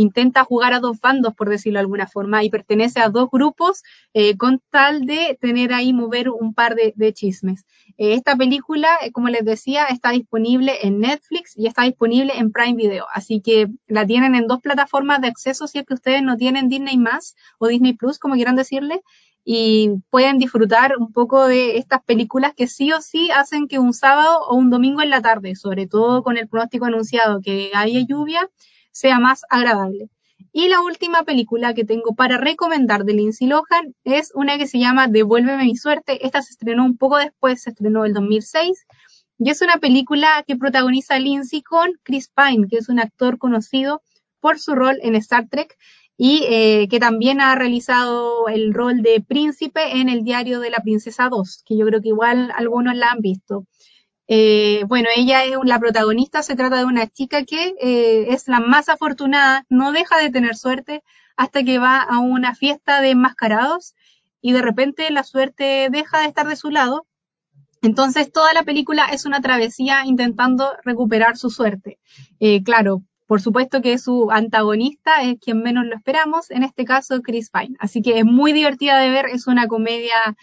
intenta 0.00 0.44
jugar 0.44 0.72
a 0.72 0.80
dos 0.80 1.00
bandos, 1.00 1.34
por 1.34 1.48
decirlo 1.48 1.78
de 1.78 1.82
alguna 1.82 2.06
forma, 2.06 2.42
y 2.42 2.50
pertenece 2.50 3.00
a 3.00 3.10
dos 3.10 3.28
grupos 3.30 3.82
eh, 4.14 4.36
con 4.36 4.62
tal 4.70 5.04
de 5.04 5.38
tener 5.40 5.72
ahí 5.72 5.92
mover 5.92 6.30
un 6.30 6.54
par 6.54 6.74
de, 6.74 7.12
chismes. 7.12 7.66
Eh, 7.98 8.14
esta 8.14 8.36
película, 8.36 8.88
eh, 9.02 9.12
como 9.12 9.28
les 9.28 9.44
decía, 9.44 9.86
está 9.86 10.10
disponible 10.10 10.72
en 10.82 11.00
Netflix 11.00 11.56
y 11.56 11.66
está 11.66 11.82
disponible 11.82 12.32
en 12.36 12.50
Prime 12.50 12.74
Video, 12.74 13.06
así 13.12 13.40
que 13.40 13.68
la 13.86 14.06
tienen 14.06 14.34
en 14.34 14.46
dos 14.46 14.60
plataformas 14.60 15.20
de 15.20 15.28
acceso 15.28 15.66
si 15.66 15.78
es 15.78 15.86
que 15.86 15.94
ustedes 15.94 16.22
no 16.22 16.36
tienen 16.36 16.68
Disney 16.68 16.96
más 16.96 17.36
o 17.58 17.68
Disney 17.68 17.92
Plus, 17.92 18.18
como 18.18 18.34
quieran 18.34 18.56
decirle, 18.56 19.02
y 19.44 19.90
pueden 20.10 20.38
disfrutar 20.38 20.96
un 20.98 21.12
poco 21.12 21.46
de 21.46 21.78
estas 21.78 22.02
películas 22.04 22.52
que 22.54 22.66
sí 22.66 22.92
o 22.92 23.00
sí 23.00 23.30
hacen 23.30 23.68
que 23.68 23.78
un 23.78 23.92
sábado 23.92 24.40
o 24.46 24.54
un 24.54 24.70
domingo 24.70 25.02
en 25.02 25.10
la 25.10 25.22
tarde, 25.22 25.56
sobre 25.56 25.86
todo 25.86 26.22
con 26.22 26.36
el 26.36 26.48
pronóstico 26.48 26.84
anunciado 26.84 27.40
que 27.40 27.70
haya 27.74 28.00
lluvia, 28.06 28.48
sea 28.92 29.18
más 29.18 29.42
agradable. 29.48 30.08
Y 30.52 30.68
la 30.68 30.80
última 30.80 31.22
película 31.22 31.74
que 31.74 31.84
tengo 31.84 32.14
para 32.14 32.38
recomendar 32.38 33.04
de 33.04 33.12
Lindsay 33.12 33.46
Lohan 33.46 33.94
es 34.04 34.32
una 34.34 34.58
que 34.58 34.66
se 34.66 34.78
llama 34.78 35.06
Devuélveme 35.06 35.64
mi 35.64 35.76
suerte. 35.76 36.26
Esta 36.26 36.42
se 36.42 36.52
estrenó 36.52 36.84
un 36.84 36.96
poco 36.96 37.18
después, 37.18 37.62
se 37.62 37.70
estrenó 37.70 38.04
el 38.04 38.14
2006. 38.14 38.86
Y 39.38 39.50
es 39.50 39.62
una 39.62 39.78
película 39.78 40.44
que 40.46 40.56
protagoniza 40.56 41.18
Lindsay 41.18 41.62
con 41.62 41.92
Chris 42.02 42.30
Pine, 42.34 42.66
que 42.68 42.78
es 42.78 42.88
un 42.88 42.98
actor 43.00 43.38
conocido 43.38 44.02
por 44.40 44.58
su 44.58 44.74
rol 44.74 44.98
en 45.02 45.14
Star 45.14 45.48
Trek 45.48 45.76
y 46.16 46.44
eh, 46.50 46.88
que 46.90 47.00
también 47.00 47.40
ha 47.40 47.54
realizado 47.54 48.48
el 48.48 48.74
rol 48.74 49.00
de 49.00 49.22
príncipe 49.26 50.00
en 50.00 50.10
el 50.10 50.22
diario 50.22 50.60
de 50.60 50.68
la 50.68 50.80
princesa 50.80 51.30
2, 51.30 51.62
que 51.64 51.78
yo 51.78 51.86
creo 51.86 52.02
que 52.02 52.08
igual 52.08 52.52
algunos 52.54 52.94
la 52.94 53.12
han 53.12 53.20
visto. 53.20 53.64
Eh, 54.32 54.84
bueno, 54.86 55.08
ella 55.16 55.44
es 55.44 55.56
la 55.64 55.80
protagonista, 55.80 56.44
se 56.44 56.54
trata 56.54 56.76
de 56.76 56.84
una 56.84 57.08
chica 57.08 57.44
que 57.44 57.74
eh, 57.80 58.26
es 58.28 58.46
la 58.46 58.60
más 58.60 58.88
afortunada, 58.88 59.66
no 59.68 59.90
deja 59.90 60.18
de 60.18 60.30
tener 60.30 60.54
suerte 60.54 61.02
hasta 61.36 61.64
que 61.64 61.80
va 61.80 62.00
a 62.00 62.20
una 62.20 62.54
fiesta 62.54 63.00
de 63.00 63.10
enmascarados 63.10 63.96
y 64.40 64.52
de 64.52 64.62
repente 64.62 65.10
la 65.10 65.24
suerte 65.24 65.88
deja 65.90 66.20
de 66.20 66.28
estar 66.28 66.46
de 66.46 66.54
su 66.54 66.70
lado. 66.70 67.08
Entonces 67.82 68.30
toda 68.30 68.54
la 68.54 68.62
película 68.62 69.06
es 69.06 69.26
una 69.26 69.40
travesía 69.40 70.04
intentando 70.04 70.70
recuperar 70.84 71.36
su 71.36 71.50
suerte. 71.50 71.98
Eh, 72.38 72.62
claro, 72.62 73.02
por 73.26 73.40
supuesto 73.40 73.82
que 73.82 73.98
su 73.98 74.30
antagonista 74.30 75.24
es 75.24 75.40
quien 75.40 75.60
menos 75.60 75.86
lo 75.86 75.96
esperamos, 75.96 76.52
en 76.52 76.62
este 76.62 76.84
caso 76.84 77.20
Chris 77.20 77.50
Pine. 77.50 77.74
Así 77.80 78.00
que 78.00 78.20
es 78.20 78.24
muy 78.24 78.52
divertida 78.52 78.96
de 79.00 79.10
ver, 79.10 79.26
es 79.26 79.48
una 79.48 79.66
comedia 79.66 80.36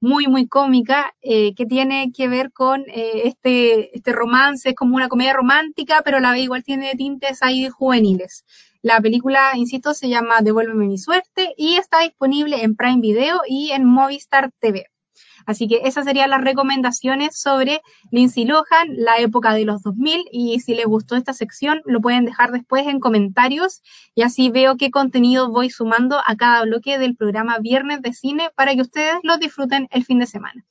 muy, 0.00 0.26
muy 0.26 0.46
cómica, 0.46 1.14
eh, 1.22 1.54
que 1.54 1.66
tiene 1.66 2.12
que 2.12 2.28
ver 2.28 2.52
con 2.52 2.82
eh, 2.88 3.22
este, 3.24 3.96
este 3.96 4.12
romance, 4.12 4.70
es 4.70 4.74
como 4.74 4.96
una 4.96 5.08
comedia 5.08 5.32
romántica, 5.32 6.02
pero 6.04 6.20
la 6.20 6.32
vez 6.32 6.42
igual 6.42 6.64
tiene 6.64 6.94
tintes 6.94 7.42
ahí 7.42 7.68
juveniles. 7.68 8.44
La 8.82 9.00
película, 9.00 9.52
insisto, 9.56 9.94
se 9.94 10.08
llama 10.08 10.42
Devuélveme 10.42 10.86
mi 10.86 10.98
suerte 10.98 11.54
y 11.56 11.76
está 11.76 12.00
disponible 12.00 12.62
en 12.62 12.76
Prime 12.76 13.00
Video 13.00 13.40
y 13.48 13.70
en 13.72 13.84
Movistar 13.84 14.52
TV. 14.60 14.86
Así 15.46 15.68
que 15.68 15.82
esas 15.84 16.04
serían 16.04 16.30
las 16.30 16.42
recomendaciones 16.42 17.38
sobre 17.40 17.80
Lindsay 18.10 18.44
Lohan, 18.44 18.88
la 18.96 19.18
época 19.18 19.54
de 19.54 19.64
los 19.64 19.82
2000, 19.82 20.24
y 20.30 20.60
si 20.60 20.74
les 20.74 20.86
gustó 20.86 21.16
esta 21.16 21.32
sección, 21.32 21.80
lo 21.86 22.00
pueden 22.00 22.24
dejar 22.24 22.50
después 22.50 22.86
en 22.86 23.00
comentarios 23.00 23.82
y 24.14 24.22
así 24.22 24.50
veo 24.50 24.76
qué 24.76 24.90
contenido 24.90 25.50
voy 25.50 25.70
sumando 25.70 26.18
a 26.24 26.36
cada 26.36 26.64
bloque 26.64 26.98
del 26.98 27.16
programa 27.16 27.58
Viernes 27.60 28.02
de 28.02 28.12
Cine 28.12 28.50
para 28.56 28.74
que 28.74 28.82
ustedes 28.82 29.16
lo 29.22 29.38
disfruten 29.38 29.88
el 29.90 30.04
fin 30.04 30.18
de 30.18 30.26
semana. 30.26 30.64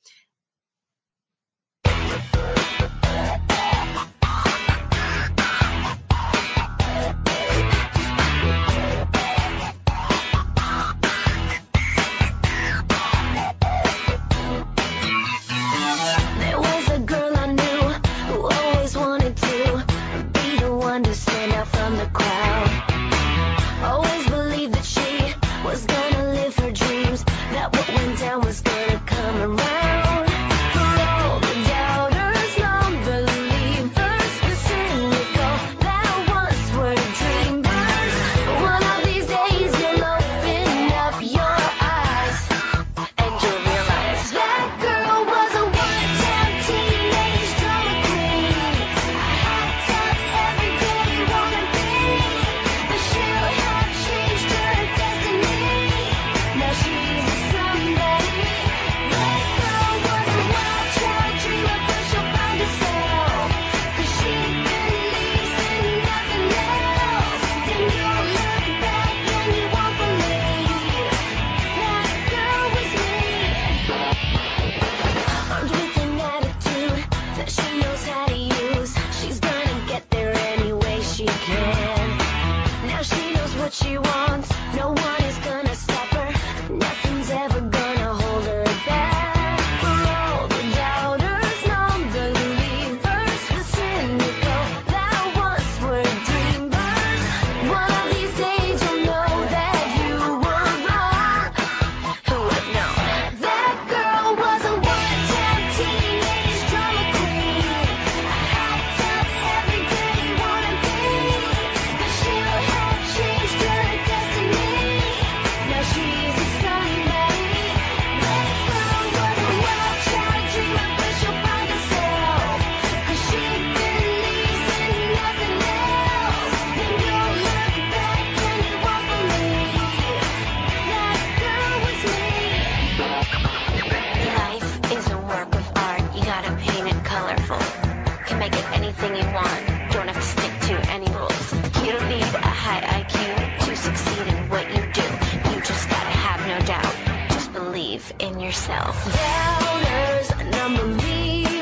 anything 138.86 139.16
you 139.16 139.26
want. 139.34 139.92
Don't 139.92 140.08
have 140.08 140.16
to 140.16 140.22
stick 140.22 140.52
to 140.70 140.92
any 140.92 141.08
rules. 141.12 141.54
You 141.84 141.92
don't 141.94 142.10
need 142.10 142.22
a 142.22 142.54
high 142.64 142.82
IQ 143.02 143.66
to 143.66 143.76
succeed 143.76 144.28
in 144.28 144.50
what 144.50 144.70
you 144.70 144.82
do. 144.94 145.02
You 145.50 145.62
just 145.62 145.90
gotta 145.90 146.16
have 146.28 146.42
no 146.48 146.60
doubt. 146.66 146.96
Just 147.30 147.52
believe 147.52 148.14
in 148.20 148.40
yourself. 148.40 148.96
Doubters, 149.12 150.30
number 150.52 150.82
unbelievers. 150.84 151.55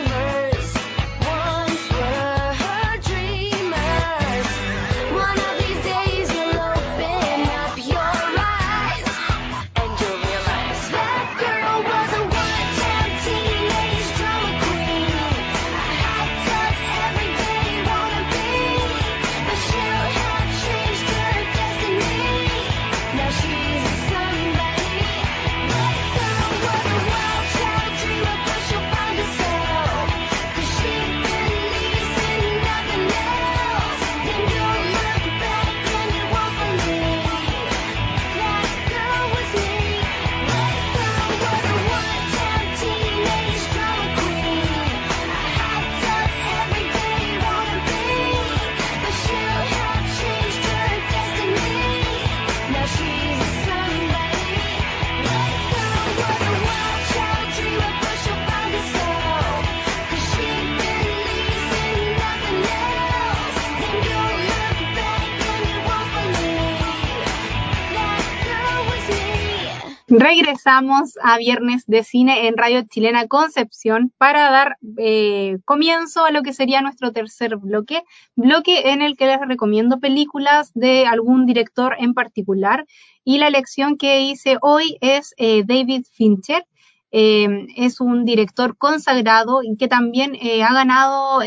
Regresamos 70.19 71.17
a 71.23 71.39
Viernes 71.39 71.85
de 71.87 72.03
Cine 72.03 72.45
en 72.45 72.55
Radio 72.55 72.83
Chilena 72.87 73.27
Concepción 73.27 74.13
para 74.19 74.51
dar 74.51 74.77
eh, 74.97 75.57
comienzo 75.65 76.23
a 76.23 76.29
lo 76.29 76.43
que 76.43 76.53
sería 76.53 76.81
nuestro 76.81 77.11
tercer 77.11 77.57
bloque, 77.57 78.03
bloque 78.35 78.91
en 78.91 79.01
el 79.01 79.17
que 79.17 79.25
les 79.25 79.39
recomiendo 79.41 79.99
películas 79.99 80.71
de 80.75 81.07
algún 81.07 81.47
director 81.47 81.95
en 81.97 82.13
particular. 82.13 82.85
Y 83.23 83.39
la 83.39 83.47
elección 83.47 83.97
que 83.97 84.21
hice 84.21 84.57
hoy 84.61 84.99
es 85.01 85.33
eh, 85.37 85.63
David 85.65 86.03
Fincher. 86.11 86.63
Eh, 87.11 87.65
es 87.75 87.99
un 87.99 88.23
director 88.23 88.77
consagrado 88.77 89.63
y 89.63 89.77
que 89.77 89.87
también 89.87 90.37
ha 90.63 90.73
ganado 90.73 91.41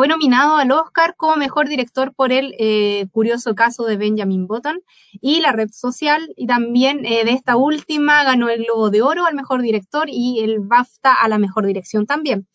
fue 0.00 0.08
nominado 0.08 0.56
al 0.56 0.72
Oscar 0.72 1.14
como 1.14 1.36
mejor 1.36 1.68
director 1.68 2.14
por 2.14 2.32
el 2.32 2.54
eh, 2.58 3.06
curioso 3.12 3.54
caso 3.54 3.84
de 3.84 3.98
Benjamin 3.98 4.46
Button 4.46 4.80
y 5.20 5.42
la 5.42 5.52
red 5.52 5.68
social. 5.70 6.32
Y 6.38 6.46
también 6.46 7.04
eh, 7.04 7.26
de 7.26 7.32
esta 7.32 7.56
última 7.56 8.24
ganó 8.24 8.48
el 8.48 8.64
Globo 8.64 8.88
de 8.88 9.02
Oro 9.02 9.26
al 9.26 9.34
mejor 9.34 9.60
director 9.60 10.06
y 10.08 10.40
el 10.40 10.60
BAFTA 10.60 11.12
a 11.12 11.28
la 11.28 11.36
mejor 11.36 11.66
dirección 11.66 12.06
también. 12.06 12.48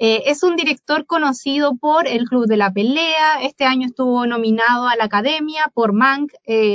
Eh, 0.00 0.24
es 0.26 0.42
un 0.42 0.56
director 0.56 1.06
conocido 1.06 1.76
por 1.76 2.08
el 2.08 2.24
Club 2.24 2.46
de 2.48 2.56
la 2.56 2.72
Pelea. 2.72 3.42
Este 3.42 3.64
año 3.64 3.86
estuvo 3.86 4.26
nominado 4.26 4.88
a 4.88 4.96
la 4.96 5.04
Academia 5.04 5.70
por 5.74 5.92
Mank. 5.92 6.32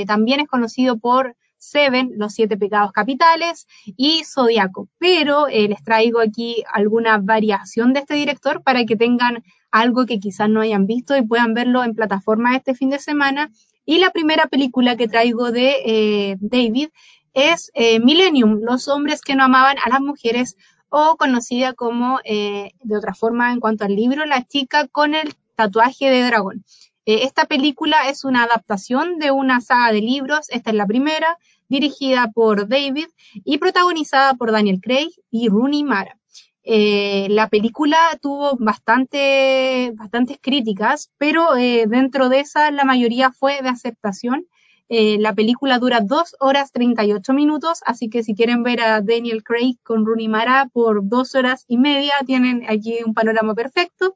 también 0.07 0.39
es 0.39 0.47
conocido 0.47 0.99
por 0.99 1.35
Seven, 1.63 2.13
Los 2.17 2.33
Siete 2.33 2.57
Pecados 2.57 2.91
Capitales 2.91 3.67
y 3.85 4.23
Zodiaco. 4.23 4.89
Pero 4.97 5.47
les 5.47 5.83
traigo 5.83 6.19
aquí 6.19 6.63
alguna 6.71 7.17
variación 7.17 7.93
de 7.93 8.01
este 8.01 8.15
director 8.15 8.63
para 8.63 8.85
que 8.85 8.95
tengan 8.95 9.43
algo 9.71 10.05
que 10.05 10.19
quizás 10.19 10.49
no 10.49 10.61
hayan 10.61 10.85
visto 10.85 11.17
y 11.17 11.23
puedan 11.23 11.55
verlo 11.55 11.83
en 11.83 11.95
plataforma 11.95 12.55
este 12.55 12.75
fin 12.75 12.91
de 12.91 12.99
semana. 12.99 13.51
Y 13.85 13.97
la 13.97 14.11
primera 14.11 14.45
película 14.45 14.95
que 14.95 15.07
traigo 15.07 15.51
de 15.51 15.75
eh, 15.85 16.37
David 16.39 16.89
es 17.33 17.71
eh, 17.73 17.99
Millennium, 17.99 18.59
Los 18.61 18.87
hombres 18.87 19.21
que 19.21 19.35
no 19.35 19.43
amaban 19.43 19.77
a 19.83 19.89
las 19.89 19.99
mujeres, 19.99 20.55
o 20.89 21.17
conocida 21.17 21.73
como, 21.73 22.19
eh, 22.23 22.73
de 22.83 22.97
otra 22.97 23.15
forma 23.15 23.51
en 23.51 23.59
cuanto 23.59 23.83
al 23.83 23.95
libro, 23.95 24.25
La 24.25 24.45
chica 24.47 24.87
con 24.87 25.15
el 25.15 25.33
tatuaje 25.55 26.09
de 26.09 26.21
dragón. 26.21 26.63
Esta 27.05 27.45
película 27.45 28.09
es 28.09 28.23
una 28.23 28.43
adaptación 28.43 29.19
de 29.19 29.31
una 29.31 29.61
saga 29.61 29.91
de 29.91 30.01
libros, 30.01 30.49
esta 30.49 30.69
es 30.71 30.75
la 30.75 30.87
primera, 30.87 31.37
dirigida 31.67 32.31
por 32.33 32.67
David 32.67 33.07
y 33.33 33.57
protagonizada 33.57 34.35
por 34.35 34.51
Daniel 34.51 34.79
Craig 34.81 35.09
y 35.31 35.49
Rooney 35.49 35.83
Mara. 35.83 36.17
Eh, 36.65 37.27
la 37.29 37.49
película 37.49 37.97
tuvo 38.21 38.55
bastante, 38.57 39.91
bastantes 39.95 40.37
críticas, 40.41 41.11
pero 41.17 41.57
eh, 41.57 41.85
dentro 41.87 42.29
de 42.29 42.39
esas 42.39 42.71
la 42.71 42.85
mayoría 42.85 43.31
fue 43.31 43.61
de 43.61 43.69
aceptación. 43.69 44.47
Eh, 44.87 45.17
la 45.19 45.33
película 45.33 45.79
dura 45.79 45.99
2 46.01 46.35
horas 46.39 46.71
38 46.71 47.33
minutos, 47.33 47.81
así 47.85 48.09
que 48.09 48.23
si 48.23 48.35
quieren 48.35 48.63
ver 48.63 48.81
a 48.81 49.01
Daniel 49.01 49.43
Craig 49.43 49.77
con 49.83 50.05
Rooney 50.05 50.27
Mara 50.27 50.69
por 50.71 51.07
2 51.07 51.35
horas 51.35 51.65
y 51.67 51.77
media, 51.77 52.13
tienen 52.25 52.63
aquí 52.69 52.99
un 53.05 53.13
panorama 53.13 53.55
perfecto. 53.55 54.15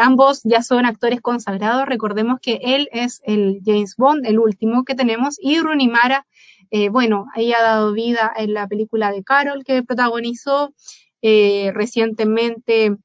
Ambos 0.00 0.42
ya 0.44 0.62
son 0.62 0.84
actores 0.84 1.20
consagrados. 1.20 1.86
Recordemos 1.86 2.40
que 2.40 2.60
él 2.62 2.88
es 2.92 3.20
el 3.24 3.60
James 3.64 3.94
Bond, 3.96 4.26
el 4.26 4.38
último 4.38 4.84
que 4.84 4.94
tenemos, 4.94 5.36
y 5.40 5.58
Rooney 5.60 5.88
Mara, 5.88 6.26
bueno, 6.90 7.26
ahí 7.34 7.54
ha 7.54 7.62
dado 7.62 7.94
vida 7.94 8.30
en 8.36 8.52
la 8.52 8.66
película 8.68 9.10
de 9.10 9.24
Carol 9.24 9.64
que 9.64 9.82
protagonizó. 9.82 10.74
Eh, 11.20 11.72
recientemente 11.74 12.96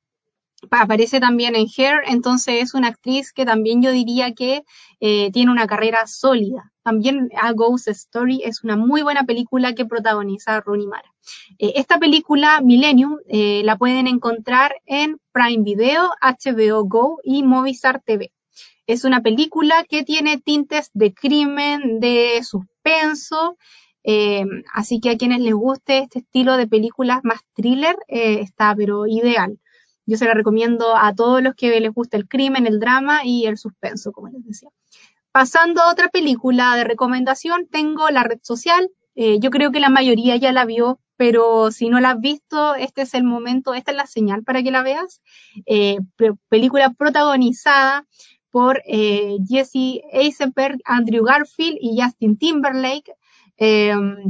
aparece 0.71 1.19
también 1.19 1.55
en 1.55 1.67
Hair, 1.75 2.01
entonces 2.07 2.61
es 2.61 2.73
una 2.73 2.89
actriz 2.89 3.33
que 3.33 3.45
también 3.45 3.81
yo 3.81 3.91
diría 3.91 4.33
que 4.33 4.63
eh, 4.99 5.31
tiene 5.31 5.51
una 5.51 5.67
carrera 5.67 6.07
sólida. 6.07 6.71
También 6.83 7.29
A 7.41 7.53
Ghost 7.53 7.87
Story 7.87 8.41
es 8.43 8.63
una 8.63 8.75
muy 8.75 9.01
buena 9.03 9.23
película 9.23 9.73
que 9.73 9.85
protagoniza 9.85 10.59
Rooney 10.61 10.87
Mara. 10.87 11.13
Eh, 11.59 11.73
esta 11.75 11.97
película, 11.97 12.61
Millennium, 12.61 13.17
la 13.27 13.77
pueden 13.77 14.07
encontrar 14.07 14.75
en 14.85 15.17
Prime 15.31 15.63
Video, 15.63 16.09
HBO 16.21 16.83
Go 16.85 17.19
y 17.23 17.43
Movistar 17.43 18.01
TV. 18.05 18.31
Es 18.85 19.05
una 19.05 19.21
película 19.21 19.85
que 19.87 20.03
tiene 20.03 20.39
tintes 20.39 20.91
de 20.93 21.13
crimen, 21.13 22.01
de 22.01 22.41
suspenso, 22.43 23.57
eh, 24.03 24.43
así 24.73 24.99
que 24.99 25.11
a 25.11 25.17
quienes 25.17 25.39
les 25.39 25.53
guste 25.53 25.99
este 25.99 26.19
estilo 26.19 26.57
de 26.57 26.67
películas 26.67 27.21
más 27.23 27.39
thriller, 27.53 27.95
eh, 28.07 28.39
está 28.41 28.75
pero 28.75 29.07
ideal. 29.07 29.59
Yo 30.05 30.17
se 30.17 30.25
la 30.25 30.33
recomiendo 30.33 30.95
a 30.95 31.13
todos 31.15 31.41
los 31.41 31.55
que 31.55 31.79
les 31.79 31.93
guste 31.93 32.17
el 32.17 32.27
crimen, 32.27 32.67
el 32.67 32.79
drama 32.79 33.21
y 33.23 33.45
el 33.45 33.57
suspenso, 33.57 34.11
como 34.11 34.27
les 34.27 34.43
decía. 34.45 34.69
Pasando 35.31 35.81
a 35.81 35.91
otra 35.91 36.09
película 36.09 36.75
de 36.75 36.83
recomendación, 36.83 37.67
tengo 37.67 38.09
La 38.09 38.23
Red 38.23 38.39
Social. 38.43 38.89
Eh, 39.15 39.39
yo 39.39 39.49
creo 39.49 39.71
que 39.71 39.79
la 39.79 39.89
mayoría 39.89 40.35
ya 40.35 40.51
la 40.51 40.65
vio, 40.65 40.99
pero 41.17 41.71
si 41.71 41.89
no 41.89 41.99
la 41.99 42.11
has 42.11 42.19
visto, 42.19 42.75
este 42.75 43.03
es 43.03 43.13
el 43.13 43.23
momento, 43.23 43.73
esta 43.73 43.91
es 43.91 43.97
la 43.97 44.07
señal 44.07 44.43
para 44.43 44.61
que 44.61 44.71
la 44.71 44.83
veas. 44.83 45.21
película 46.49 46.91
protagonizada 46.91 48.05
por 48.51 48.81
Jesse 48.85 50.01
Eisenberg, 50.11 50.79
Andrew 50.85 51.23
Garfield 51.23 51.77
y 51.79 51.99
Justin 51.99 52.37
Timberlake. 52.37 53.13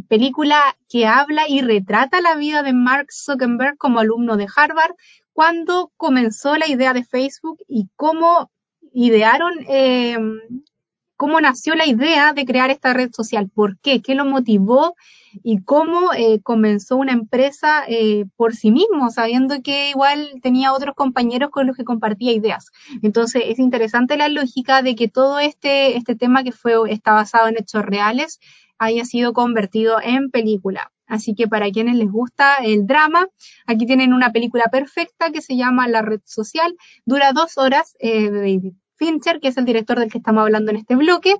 Película 0.07 0.77
que 0.87 1.07
habla 1.07 1.47
y 1.49 1.61
retrata 1.61 2.21
la 2.21 2.35
vida 2.35 2.63
de 2.63 2.73
Mark 2.73 3.07
Zuckerberg 3.11 3.77
como 3.77 3.99
alumno 3.99 4.37
de 4.37 4.47
Harvard 4.55 4.95
cuando 5.33 5.91
comenzó 5.97 6.55
la 6.55 6.67
idea 6.67 6.93
de 6.93 7.03
Facebook 7.03 7.57
y 7.67 7.89
cómo 7.95 8.51
idearon, 8.93 9.53
em, 9.67 10.39
cómo 11.17 11.41
nació 11.41 11.75
la 11.75 11.87
idea 11.87 12.33
de 12.33 12.45
crear 12.45 12.69
esta 12.69 12.93
red 12.93 13.11
social, 13.11 13.49
por 13.53 13.79
qué, 13.79 14.01
qué 14.01 14.15
lo 14.15 14.25
motivó 14.25 14.95
y 15.43 15.63
cómo 15.63 16.13
eh, 16.13 16.41
comenzó 16.43 16.97
una 16.97 17.13
empresa 17.13 17.83
eh, 17.87 18.25
por 18.35 18.55
sí 18.55 18.71
mismo, 18.71 19.09
sabiendo 19.09 19.61
que 19.63 19.89
igual 19.89 20.29
tenía 20.41 20.73
otros 20.73 20.95
compañeros 20.95 21.49
con 21.49 21.65
los 21.65 21.75
que 21.75 21.83
compartía 21.83 22.33
ideas. 22.33 22.71
Entonces 23.01 23.43
es 23.47 23.57
interesante 23.59 24.17
la 24.17 24.29
lógica 24.29 24.81
de 24.83 24.95
que 24.95 25.07
todo 25.07 25.39
este, 25.39 25.97
este 25.97 26.15
tema 26.15 26.43
que 26.43 26.51
fue, 26.51 26.73
está 26.91 27.13
basado 27.13 27.47
en 27.47 27.57
hechos 27.57 27.83
reales 27.83 28.39
haya 28.77 29.05
sido 29.05 29.33
convertido 29.33 29.97
en 30.01 30.29
película. 30.29 30.91
Así 31.13 31.35
que 31.35 31.47
para 31.47 31.69
quienes 31.69 31.95
les 31.95 32.11
gusta 32.11 32.55
el 32.63 32.87
drama, 32.87 33.27
aquí 33.67 33.85
tienen 33.85 34.13
una 34.13 34.31
película 34.31 34.65
perfecta 34.71 35.31
que 35.31 35.43
se 35.43 35.55
llama 35.55 35.87
La 35.87 36.01
Red 36.01 36.21
Social. 36.25 36.75
Dura 37.05 37.33
dos 37.33 37.59
horas 37.59 37.93
eh, 37.99 38.31
de 38.31 38.39
David 38.39 38.73
Fincher, 38.95 39.39
que 39.39 39.49
es 39.49 39.57
el 39.57 39.65
director 39.65 39.99
del 39.99 40.11
que 40.11 40.17
estamos 40.17 40.41
hablando 40.41 40.71
en 40.71 40.77
este 40.77 40.95
bloque. 40.95 41.35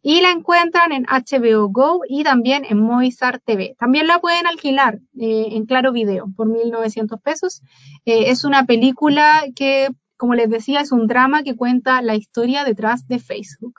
Y 0.00 0.22
la 0.22 0.30
encuentran 0.30 0.92
en 0.92 1.04
HBO 1.04 1.68
Go 1.68 2.00
y 2.08 2.24
también 2.24 2.64
en 2.64 2.80
Movistar 2.80 3.38
TV. 3.40 3.76
También 3.78 4.06
la 4.06 4.18
pueden 4.18 4.46
alquilar 4.46 4.98
eh, 5.20 5.48
en 5.50 5.66
Claro 5.66 5.92
Video 5.92 6.24
por 6.34 6.48
1.900 6.48 7.20
pesos. 7.20 7.60
Eh, 8.06 8.30
es 8.30 8.44
una 8.44 8.64
película 8.64 9.44
que, 9.54 9.88
como 10.16 10.36
les 10.36 10.48
decía, 10.48 10.80
es 10.80 10.90
un 10.90 11.06
drama 11.06 11.42
que 11.42 11.54
cuenta 11.54 12.00
la 12.00 12.16
historia 12.16 12.64
detrás 12.64 13.06
de 13.08 13.18
Facebook. 13.18 13.74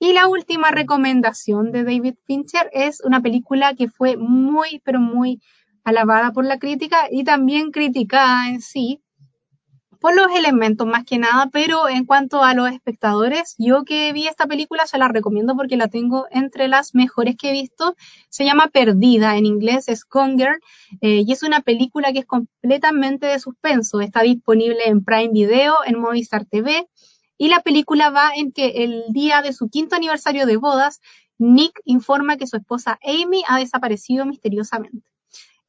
Y 0.00 0.14
la 0.14 0.28
última 0.28 0.70
recomendación 0.70 1.72
de 1.72 1.84
David 1.84 2.14
Fincher 2.24 2.70
es 2.72 3.02
una 3.02 3.20
película 3.20 3.74
que 3.74 3.88
fue 3.88 4.16
muy, 4.16 4.80
pero 4.82 4.98
muy 4.98 5.42
alabada 5.84 6.32
por 6.32 6.46
la 6.46 6.58
crítica 6.58 7.08
y 7.10 7.22
también 7.22 7.70
criticada 7.70 8.48
en 8.48 8.62
sí 8.62 9.02
por 10.00 10.16
los 10.16 10.28
elementos 10.34 10.86
más 10.86 11.04
que 11.04 11.18
nada, 11.18 11.50
pero 11.52 11.88
en 11.88 12.06
cuanto 12.06 12.42
a 12.42 12.54
los 12.54 12.72
espectadores, 12.72 13.54
yo 13.58 13.84
que 13.84 14.12
vi 14.14 14.26
esta 14.26 14.46
película 14.46 14.86
se 14.86 14.96
la 14.96 15.08
recomiendo 15.08 15.54
porque 15.54 15.76
la 15.76 15.88
tengo 15.88 16.26
entre 16.30 16.68
las 16.68 16.94
mejores 16.94 17.36
que 17.36 17.50
he 17.50 17.52
visto. 17.52 17.94
Se 18.30 18.46
llama 18.46 18.68
Perdida, 18.68 19.36
en 19.36 19.44
inglés 19.44 19.88
es 19.88 20.06
eh, 21.02 21.22
y 21.26 21.30
es 21.30 21.42
una 21.42 21.60
película 21.60 22.12
que 22.12 22.20
es 22.20 22.26
completamente 22.26 23.26
de 23.26 23.38
suspenso. 23.38 24.00
Está 24.00 24.22
disponible 24.22 24.78
en 24.86 25.04
Prime 25.04 25.32
Video, 25.32 25.74
en 25.84 26.00
Movistar 26.00 26.46
TV, 26.46 26.88
y 27.40 27.48
la 27.48 27.62
película 27.62 28.10
va 28.10 28.32
en 28.36 28.52
que 28.52 28.84
el 28.84 29.04
día 29.08 29.40
de 29.40 29.54
su 29.54 29.70
quinto 29.70 29.96
aniversario 29.96 30.44
de 30.44 30.58
bodas, 30.58 31.00
Nick 31.38 31.80
informa 31.86 32.36
que 32.36 32.46
su 32.46 32.58
esposa 32.58 32.98
Amy 33.02 33.42
ha 33.48 33.58
desaparecido 33.58 34.26
misteriosamente. 34.26 35.02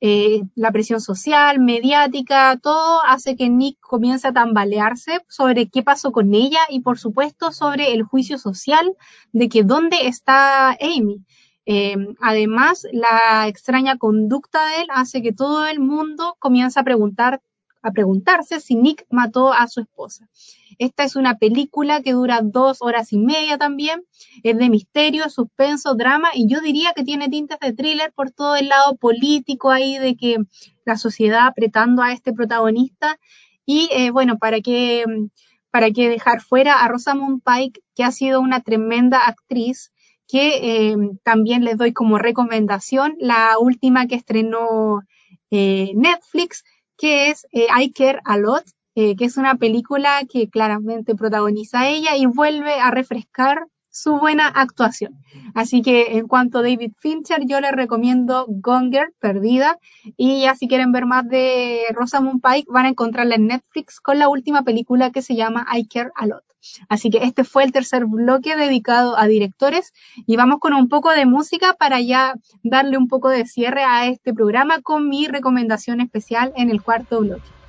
Eh, 0.02 0.42
la 0.56 0.74
presión 0.74 1.00
social, 1.00 1.62
mediática, 1.62 2.60
todo 2.62 3.02
hace 3.06 3.38
que 3.38 3.48
Nick 3.48 3.80
comience 3.80 4.28
a 4.28 4.34
tambalearse 4.34 5.22
sobre 5.30 5.70
qué 5.70 5.82
pasó 5.82 6.12
con 6.12 6.34
ella 6.34 6.60
y 6.68 6.82
por 6.82 7.00
supuesto 7.00 7.54
sobre 7.54 7.94
el 7.94 8.04
juicio 8.04 8.38
social 8.38 8.94
de 9.32 9.48
que 9.48 9.64
dónde 9.64 10.08
está 10.08 10.72
Amy. 10.72 11.24
Eh, 11.66 11.96
además, 12.20 12.86
la 12.92 13.48
extraña 13.48 13.98
conducta 13.98 14.60
de 14.68 14.82
él 14.82 14.88
hace 14.90 15.22
que 15.22 15.32
todo 15.32 15.66
el 15.66 15.80
mundo 15.80 16.36
comience 16.38 16.78
a 16.78 16.84
preguntar 16.84 17.42
a 17.82 17.92
preguntarse 17.92 18.60
si 18.60 18.76
Nick 18.76 19.06
mató 19.10 19.54
a 19.54 19.68
su 19.68 19.82
esposa. 19.82 20.30
Esta 20.78 21.04
es 21.04 21.16
una 21.16 21.38
película 21.38 22.02
que 22.02 22.14
dura 22.14 22.42
dos 22.44 22.82
horas 22.82 23.14
y 23.14 23.18
media 23.18 23.58
también, 23.58 24.04
es 24.44 24.58
de 24.58 24.70
misterio, 24.70 25.30
suspenso, 25.30 25.96
drama 25.96 26.30
y 26.34 26.48
yo 26.48 26.62
diría 26.62 26.94
que 26.96 27.04
tiene 27.04 27.30
tintes 27.30 27.60
de 27.60 27.74
thriller 27.74 28.12
por 28.14 28.32
todo 28.32 28.56
el 28.56 28.70
lado 28.70 28.96
político 28.96 29.72
ahí 29.72 29.98
de 29.98 30.16
que 30.16 30.38
la 30.86 30.98
sociedad 30.98 31.48
apretando 31.48 32.02
a 32.02 32.14
este 32.14 32.34
protagonista 32.34 33.20
y 33.66 33.90
eh, 33.92 34.12
bueno, 34.12 34.38
para 34.38 34.62
qué 34.62 35.06
para 35.72 35.90
que 35.92 36.10
dejar 36.10 36.42
fuera 36.42 36.84
a 36.84 36.88
Rosamund 36.90 37.42
Pike, 37.44 37.82
que 37.96 38.04
ha 38.04 38.12
sido 38.12 38.42
una 38.42 38.62
tremenda 38.62 39.26
actriz, 39.26 39.92
que 40.28 40.92
eh, 40.92 40.98
también 41.24 41.64
les 41.64 41.78
doy 41.78 41.94
como 41.94 42.18
recomendación 42.18 43.16
la 43.20 43.58
última 43.60 44.06
que 44.08 44.16
estrenó 44.16 45.02
eh, 45.50 45.92
Netflix, 45.96 46.64
que 47.02 47.32
es 47.32 47.48
eh, 47.52 47.66
I 47.76 47.92
Care 47.94 48.20
a 48.24 48.38
Lot, 48.38 48.64
eh, 48.94 49.16
que 49.16 49.26
es 49.26 49.36
una 49.36 49.56
película 49.56 50.22
que 50.32 50.50
claramente 50.50 51.16
protagoniza 51.16 51.90
ella 51.90 52.16
y 52.16 52.28
vuelve 52.28 52.76
a 52.76 52.92
refrescar 52.92 53.66
su 53.90 54.20
buena 54.20 54.48
actuación. 54.48 55.18
Así 55.56 55.82
que 55.82 56.18
en 56.18 56.28
cuanto 56.28 56.60
a 56.60 56.62
David 56.62 56.92
Fincher, 57.00 57.42
yo 57.48 57.60
les 57.60 57.72
recomiendo 57.72 58.46
Gonger, 58.48 59.14
Perdida, 59.20 59.80
y 60.16 60.42
ya 60.44 60.54
si 60.54 60.68
quieren 60.68 60.92
ver 60.92 61.08
más 61.08 61.28
de 61.28 61.86
Rosamund 61.92 62.40
Pike, 62.40 62.72
van 62.72 62.86
a 62.86 62.90
encontrarla 62.90 63.34
en 63.34 63.48
Netflix 63.48 64.00
con 64.00 64.20
la 64.20 64.30
última 64.30 64.62
película 64.62 65.10
que 65.12 65.24
se 65.24 65.36
llama 65.36 65.66
I 65.76 65.88
Care 65.88 66.12
a 66.16 66.28
Lot. 66.28 66.51
Así 66.90 67.10
que 67.10 67.24
este 67.24 67.44
fue 67.44 67.64
el 67.64 67.72
tercer 67.72 68.06
bloque 68.06 68.56
dedicado 68.56 69.18
a 69.18 69.28
directores 69.28 69.94
y 70.26 70.36
vamos 70.36 70.60
con 70.60 70.74
un 70.74 70.90
poco 70.90 71.12
de 71.12 71.26
música 71.26 71.74
para 71.74 72.02
ya 72.02 72.36
darle 72.64 72.98
un 72.98 73.08
poco 73.08 73.30
de 73.30 73.46
cierre 73.46 73.84
a 73.84 74.08
este 74.08 74.34
programa 74.34 74.82
con 74.82 75.10
mi 75.10 75.28
recomendación 75.28 76.02
especial 76.02 76.54
en 76.56 76.70
el 76.70 76.82
cuarto 76.82 77.20
bloque. 77.20 77.61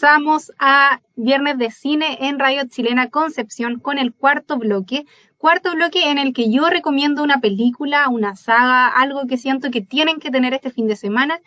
Regresamos 0.00 0.50
a 0.58 1.02
Viernes 1.14 1.58
de 1.58 1.70
Cine 1.70 2.16
en 2.22 2.38
Radio 2.38 2.62
Chilena 2.66 3.10
Concepción 3.10 3.80
con 3.80 3.98
el 3.98 4.14
cuarto 4.14 4.56
bloque. 4.56 5.04
Cuarto 5.36 5.74
bloque 5.74 6.10
en 6.10 6.16
el 6.16 6.32
que 6.32 6.50
yo 6.50 6.70
recomiendo 6.70 7.22
una 7.22 7.42
película, 7.42 8.08
una 8.08 8.34
saga, 8.34 8.88
algo 8.88 9.26
que 9.26 9.36
siento 9.36 9.70
que 9.70 9.82
tienen 9.82 10.18
que 10.18 10.30
tener 10.30 10.54
este 10.54 10.70
fin 10.70 10.86
de 10.86 10.96
semana. 10.96 11.38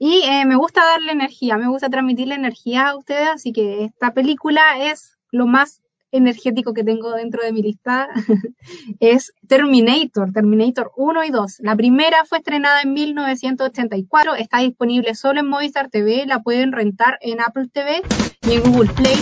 Y 0.00 0.22
eh, 0.24 0.44
me 0.46 0.56
gusta 0.56 0.84
darle 0.84 1.12
energía, 1.12 1.56
me 1.56 1.68
gusta 1.68 1.90
transmitirle 1.90 2.34
energía 2.34 2.88
a 2.88 2.96
ustedes, 2.96 3.28
así 3.28 3.52
que 3.52 3.84
esta 3.84 4.12
película 4.12 4.62
es 4.80 5.16
lo 5.30 5.46
más 5.46 5.80
energético 6.12 6.74
que 6.74 6.84
tengo 6.84 7.10
dentro 7.12 7.42
de 7.42 7.52
mi 7.52 7.62
lista 7.62 8.08
es 9.00 9.32
Terminator, 9.48 10.32
Terminator 10.32 10.92
1 10.96 11.24
y 11.24 11.30
2. 11.30 11.60
La 11.60 11.74
primera 11.74 12.24
fue 12.24 12.38
estrenada 12.38 12.82
en 12.82 12.92
1984, 12.92 14.36
está 14.36 14.58
disponible 14.58 15.14
solo 15.14 15.40
en 15.40 15.48
Movistar 15.48 15.88
TV, 15.90 16.26
la 16.26 16.42
pueden 16.42 16.72
rentar 16.72 17.18
en 17.22 17.40
Apple 17.40 17.68
TV 17.72 18.02
y 18.42 18.52
en 18.52 18.62
Google 18.62 18.92
Play. 18.92 19.16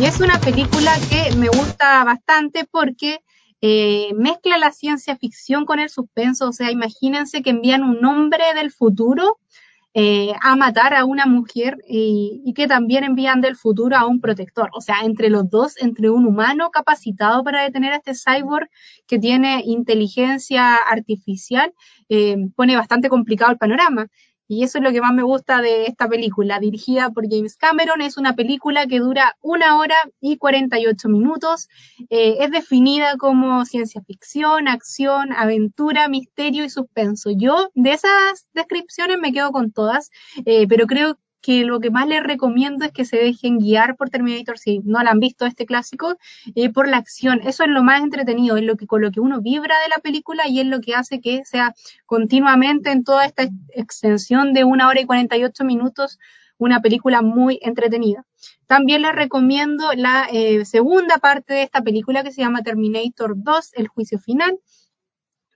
Y 0.00 0.06
es 0.06 0.18
una 0.20 0.40
película 0.40 0.92
que 1.08 1.36
me 1.36 1.48
gusta 1.48 2.02
bastante 2.02 2.66
porque 2.68 3.20
eh, 3.60 4.12
mezcla 4.14 4.58
la 4.58 4.72
ciencia 4.72 5.16
ficción 5.16 5.64
con 5.64 5.78
el 5.78 5.88
suspenso, 5.88 6.48
o 6.48 6.52
sea, 6.52 6.70
imagínense 6.70 7.42
que 7.42 7.50
envían 7.50 7.82
un 7.82 8.04
hombre 8.04 8.44
del 8.54 8.72
futuro 8.72 9.38
eh, 9.96 10.32
a 10.42 10.56
matar 10.56 10.92
a 10.92 11.04
una 11.04 11.24
mujer 11.24 11.78
y, 11.88 12.52
que 12.56 12.66
también 12.66 13.04
envían 13.04 13.40
del 13.40 13.54
futuro 13.54 13.96
a 13.96 14.06
un 14.06 14.20
protector. 14.20 14.68
O 14.74 14.80
sea, 14.80 15.02
entre 15.04 15.30
los 15.30 15.48
dos, 15.48 15.80
entre 15.80 16.10
un 16.10 16.26
humano 16.26 16.70
capacitado 16.72 17.44
para 17.44 17.62
detener 17.62 17.92
a 17.92 17.96
este 17.96 18.12
cyborg 18.14 18.68
que 19.06 19.20
tiene 19.20 19.62
inteligencia 19.64 20.76
artificial, 20.76 21.72
eh, 22.08 22.36
pone 22.56 22.76
bastante 22.76 23.08
complicado 23.08 23.52
el 23.52 23.58
panorama. 23.58 24.08
Y 24.46 24.62
eso 24.62 24.78
es 24.78 24.84
lo 24.84 24.92
que 24.92 25.00
más 25.00 25.14
me 25.14 25.22
gusta 25.22 25.62
de 25.62 25.86
esta 25.86 26.08
película, 26.08 26.58
dirigida 26.58 27.10
por 27.10 27.28
James 27.28 27.56
Cameron. 27.56 28.02
Es 28.02 28.16
una 28.16 28.34
película 28.34 28.86
que 28.86 28.98
dura 28.98 29.36
una 29.40 29.78
hora 29.78 29.96
y 30.20 30.36
48 30.36 31.08
minutos. 31.08 31.68
Eh, 32.10 32.36
es 32.40 32.50
definida 32.50 33.16
como 33.16 33.64
ciencia 33.64 34.02
ficción, 34.02 34.68
acción, 34.68 35.32
aventura, 35.32 36.08
misterio 36.08 36.64
y 36.64 36.70
suspenso. 36.70 37.30
Yo 37.30 37.70
de 37.74 37.92
esas 37.92 38.46
descripciones 38.52 39.18
me 39.18 39.32
quedo 39.32 39.50
con 39.50 39.72
todas, 39.72 40.10
eh, 40.44 40.66
pero 40.68 40.86
creo 40.86 41.18
que 41.44 41.64
lo 41.64 41.78
que 41.78 41.90
más 41.90 42.08
les 42.08 42.22
recomiendo 42.22 42.86
es 42.86 42.92
que 42.92 43.04
se 43.04 43.18
dejen 43.18 43.58
guiar 43.58 43.96
por 43.96 44.08
Terminator, 44.08 44.58
si 44.58 44.78
no 44.78 45.02
la 45.02 45.10
han 45.10 45.20
visto 45.20 45.44
este 45.44 45.66
clásico, 45.66 46.16
eh, 46.54 46.70
por 46.72 46.88
la 46.88 46.96
acción. 46.96 47.42
Eso 47.44 47.64
es 47.64 47.68
lo 47.68 47.82
más 47.82 48.02
entretenido, 48.02 48.56
es 48.56 48.62
lo 48.62 48.76
que 48.76 48.86
con 48.86 49.02
lo 49.02 49.10
que 49.10 49.20
uno 49.20 49.42
vibra 49.42 49.74
de 49.80 49.90
la 49.90 49.98
película 49.98 50.48
y 50.48 50.60
es 50.60 50.66
lo 50.66 50.80
que 50.80 50.94
hace 50.94 51.20
que 51.20 51.44
sea 51.44 51.74
continuamente 52.06 52.90
en 52.90 53.04
toda 53.04 53.26
esta 53.26 53.42
extensión 53.74 54.54
de 54.54 54.64
una 54.64 54.88
hora 54.88 55.02
y 55.02 55.04
48 55.04 55.64
minutos 55.64 56.18
una 56.56 56.80
película 56.80 57.20
muy 57.20 57.58
entretenida. 57.60 58.24
También 58.66 59.02
les 59.02 59.14
recomiendo 59.14 59.92
la 59.92 60.26
eh, 60.32 60.64
segunda 60.64 61.18
parte 61.18 61.52
de 61.52 61.62
esta 61.64 61.82
película 61.82 62.22
que 62.22 62.32
se 62.32 62.40
llama 62.40 62.62
Terminator 62.62 63.34
2, 63.36 63.72
El 63.74 63.88
juicio 63.88 64.18
final, 64.18 64.58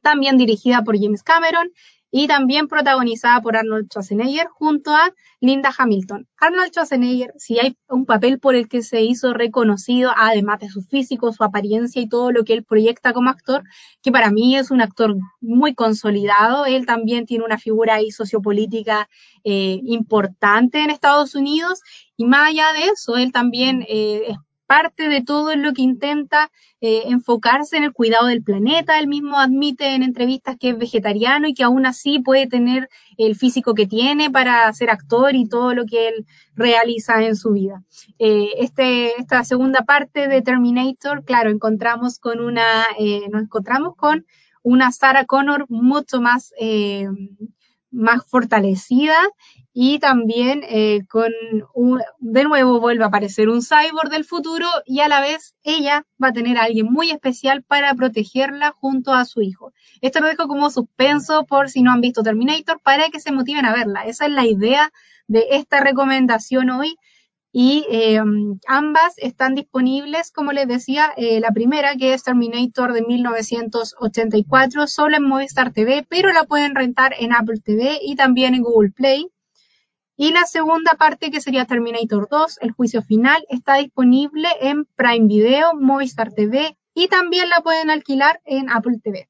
también 0.03 0.37
dirigida 0.37 0.83
por 0.83 1.01
James 1.01 1.23
Cameron 1.23 1.73
y 2.11 2.27
también 2.27 2.69
protagonizada 2.69 3.41
por 3.41 3.57
Arnold 3.57 3.87
Schwarzenegger 3.87 4.49
junto 4.49 4.93
a 4.93 5.13
Linda 5.41 5.73
Hamilton. 5.77 6.27
Arnold 6.39 6.71
Schwarzenegger, 6.71 7.33
si 7.37 7.59
hay 7.59 7.77
un 7.89 8.07
papel 8.07 8.39
por 8.39 8.55
el 8.55 8.69
que 8.69 8.83
se 8.83 9.03
hizo 9.03 9.35
reconocido, 9.35 10.13
además 10.17 10.61
de 10.61 10.69
su 10.69 10.83
físico, 10.83 11.33
su 11.33 11.45
apariencia 11.45 12.01
y 12.01 12.09
todo 12.09 12.33
lo 12.33 12.45
que 12.45 12.55
él 12.55 12.65
proyecta 12.65 13.13
como 13.13 13.31
actor, 13.31 13.63
que 14.03 14.11
para 14.11 14.31
mí 14.31 14.57
es 14.57 14.71
un 14.71 14.81
actor 14.81 15.17
muy 15.41 15.75
consolidado, 15.75 16.67
él 16.67 16.87
también 16.87 17.27
tiene 17.27 17.45
una 17.45 17.59
figura 17.59 17.99
sociopolítica 18.11 19.09
eh, 19.45 19.81
importante 19.85 20.83
en 20.83 20.91
Estados 20.91 21.35
Unidos 21.35 21.81
y 22.17 22.25
más 22.25 22.51
allá 22.51 22.73
de 22.73 22.87
eso, 22.87 23.17
él 23.17 23.33
también 23.33 23.85
eh, 23.89 24.23
es 24.29 24.37
parte 24.69 25.09
de 25.09 25.23
todo 25.23 25.57
lo 25.57 25.73
que 25.73 25.81
intenta 25.81 26.51
eh, 26.83 27.05
enfocarse 27.07 27.79
en 27.79 27.85
el 27.85 27.95
cuidado 27.95 28.27
del 28.27 28.43
planeta. 28.43 28.99
Él 28.99 29.09
mismo 29.09 29.39
admite 29.39 29.95
en 29.95 30.03
entrevistas 30.03 30.57
que 30.61 30.69
es 30.69 30.79
vegetariano 30.79 31.49
y 31.49 31.55
que 31.55 31.65
aún 31.65 31.87
así 31.87 32.21
puede 32.21 32.47
tener 32.47 32.91
el 33.17 33.35
físico 33.35 33.73
que 33.73 33.87
tiene 33.87 34.31
para 34.31 34.71
ser 34.75 34.91
actor 34.91 35.35
y 35.35 35.49
todo 35.49 35.73
lo 35.73 35.87
que 35.87 36.09
él 36.09 36.27
realiza 36.55 37.25
en 37.25 37.35
su 37.35 37.53
vida. 37.53 37.83
Eh, 38.19 38.51
este, 38.59 39.19
esta 39.19 39.43
segunda 39.43 39.81
parte 39.87 40.29
de 40.29 40.43
Terminator, 40.43 41.25
claro, 41.25 41.49
encontramos 41.49 42.19
con 42.19 42.39
una, 42.39 42.85
eh, 42.99 43.27
nos 43.31 43.45
encontramos 43.45 43.97
con 43.97 44.27
una 44.63 44.93
Sarah 44.93 45.25
Connor 45.25 45.65
mucho 45.71 46.21
más 46.21 46.53
eh, 46.61 47.07
más 47.91 48.27
fortalecida 48.27 49.17
y 49.81 50.01
también 50.01 50.65
eh, 50.69 51.03
con 51.09 51.31
de 52.19 52.43
nuevo 52.43 52.81
vuelve 52.81 53.05
a 53.05 53.07
aparecer 53.07 53.49
un 53.49 53.63
cyborg 53.63 54.11
del 54.11 54.25
futuro 54.25 54.67
y 54.85 54.99
a 55.03 55.09
la 55.09 55.21
vez 55.21 55.55
ella 55.63 56.05
va 56.21 56.29
a 56.29 56.33
tener 56.33 56.59
a 56.59 56.65
alguien 56.65 56.87
muy 56.91 57.13
especial 57.13 57.63
para 57.63 57.95
protegerla 57.95 58.73
junto 58.73 59.13
a 59.13 59.25
su 59.25 59.41
hijo. 59.41 59.73
Esto 60.01 60.19
lo 60.19 60.27
dejo 60.27 60.49
como 60.49 60.71
suspenso 60.71 61.47
por 61.47 61.71
si 61.71 61.83
no 61.83 61.93
han 61.93 62.01
visto 62.01 62.25
Terminator 62.25 62.81
para 62.83 63.09
que 63.11 63.21
se 63.21 63.31
motiven 63.31 63.67
a 63.67 63.73
verla. 63.73 64.05
Esa 64.05 64.27
es 64.27 64.33
la 64.33 64.47
idea 64.47 64.91
de 65.29 65.47
esta 65.51 65.79
recomendación 65.79 66.71
hoy 66.71 66.97
y 67.53 67.87
eh, 67.89 68.21
ambas 68.67 69.15
están 69.19 69.55
disponibles, 69.55 70.33
como 70.33 70.51
les 70.51 70.67
decía, 70.67 71.13
eh, 71.17 71.39
la 71.39 71.53
primera 71.53 71.95
que 71.95 72.15
es 72.15 72.25
Terminator 72.25 72.95
de 72.95 73.03
1984, 73.03 74.89
solo 74.89 75.17
en 75.19 75.23
Movistar 75.23 75.73
TV, 75.73 76.05
pero 76.09 76.33
la 76.33 76.43
pueden 76.43 76.75
rentar 76.75 77.15
en 77.17 77.33
Apple 77.33 77.61
TV 77.65 78.01
y 78.03 78.17
también 78.17 78.55
en 78.55 78.63
Google 78.63 78.91
Play. 78.91 79.31
Y 80.21 80.33
la 80.33 80.47
segunda 80.47 80.95
parte, 80.95 81.31
que 81.31 81.41
sería 81.41 81.65
Terminator 81.65 82.27
2, 82.29 82.59
el 82.63 82.73
juicio 82.73 83.03
final, 83.03 83.47
está 83.51 83.77
disponible 83.77 84.49
en 84.61 84.85
Prime 84.97 85.29
Video, 85.29 85.77
Movistar 85.77 86.33
TV 86.33 86.77
y 86.93 87.07
también 87.07 87.49
la 87.49 87.61
pueden 87.61 87.89
alquilar 87.89 88.41
en 88.45 88.69
Apple 88.69 88.99
TV. 89.01 89.29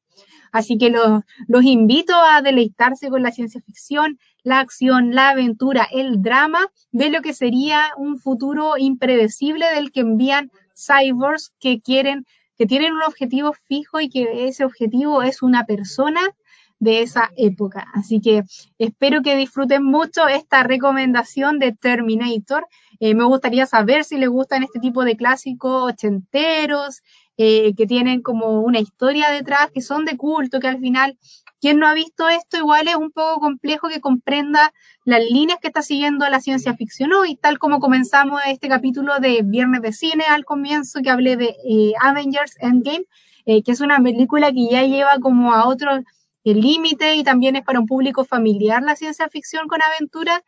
Así 0.51 0.79
que 0.79 0.88
los, 0.88 1.24
los 1.46 1.62
invito 1.62 2.14
a 2.16 2.40
deleitarse 2.40 3.11
con 3.11 3.22
la 3.22 3.33
ciencia 3.33 3.61
ficción, 3.61 4.18
la 4.42 4.61
acción, 4.61 5.14
la 5.14 5.29
aventura, 5.29 5.87
el 5.92 6.22
drama 6.22 6.68
de 6.90 7.11
lo 7.11 7.20
que 7.20 7.35
sería 7.35 7.90
un 7.98 8.18
futuro 8.18 8.79
impredecible 8.79 9.66
del 9.74 9.92
que 9.92 10.01
envían 10.01 10.51
cyborgs 10.74 11.53
que 11.61 11.83
quieren, 11.83 12.24
que 12.57 12.64
tienen 12.64 12.94
un 12.94 13.03
objetivo 13.03 13.53
fijo 13.53 14.01
y 14.01 14.09
que 14.09 14.48
ese 14.48 14.64
objetivo 14.64 15.22
es 15.22 15.42
una 15.42 15.66
persona 15.66 16.22
de 16.81 17.03
esa 17.03 17.31
época. 17.37 17.87
Así 17.95 18.21
que 18.21 18.45
espero 18.79 19.23
que 19.23 19.37
disfruten 19.37 19.85
mucho 19.85 20.29
esta 20.29 20.62
recomendación 20.62 21.59
de 21.59 21.73
Terminator. 21.73 22.67
Eh, 23.01 23.14
me 23.14 23.25
gustaría 23.25 23.67
saber 23.67 24.05
si 24.05 24.17
les 24.17 24.29
gustan 24.29 24.62
este 24.62 24.81
tipo 24.81 25.05
de 25.05 25.17
clásicos 25.17 25.93
ochenteros, 25.93 27.03
eh, 27.41 27.73
que 27.77 27.87
tienen 27.87 28.21
como 28.21 28.62
una 28.62 28.81
historia 28.81 29.31
detrás, 29.31 29.71
que 29.73 29.81
son 29.81 30.05
de 30.05 30.17
culto, 30.17 30.59
que 30.59 30.67
al 30.67 30.81
final, 30.81 31.17
quien 31.61 31.79
no 31.79 31.87
ha 31.87 31.95
visto 31.95 32.29
esto, 32.29 32.57
igual 32.57 32.88
es 32.88 32.97
un 32.97 33.12
poco 33.12 33.38
complejo 33.38 33.88
que 33.88 34.01
comprenda 34.01 34.73
las 35.05 35.21
líneas 35.23 35.61
que 35.62 35.69
está 35.69 35.83
siguiendo 35.83 36.29
la 36.29 36.41
ciencia 36.41 36.75
ficción 36.75 37.12
hoy, 37.12 37.37
tal 37.37 37.61
como 37.61 37.79
comenzamos 37.79 38.41
este 38.49 38.69
capítulo 38.69 39.21
de 39.21 39.43
Viernes 39.45 39.83
de 39.83 39.93
Cine 39.93 40.25
al 40.29 40.45
comienzo, 40.45 41.01
que 41.01 41.11
hablé 41.11 41.37
de 41.37 41.55
eh, 41.64 41.93
Avengers 42.01 42.57
Endgame, 42.59 43.05
eh, 43.47 43.62
que 43.62 43.71
es 43.71 43.81
una 43.81 44.01
película 44.01 44.51
que 44.51 44.69
ya 44.69 44.83
lleva 44.83 45.21
como 45.21 45.55
a 45.55 45.69
otro 45.69 45.93
el 46.51 46.61
límite 46.61 47.17
y 47.17 47.25
también 47.25 47.57
es 47.57 47.65
para 47.65 47.81
un 47.81 47.87
público 47.87 48.25
familiar 48.25 48.83
la 48.83 48.97
ciencia 48.97 49.29
ficción 49.29 49.69
con 49.69 49.81
aventura, 49.83 50.43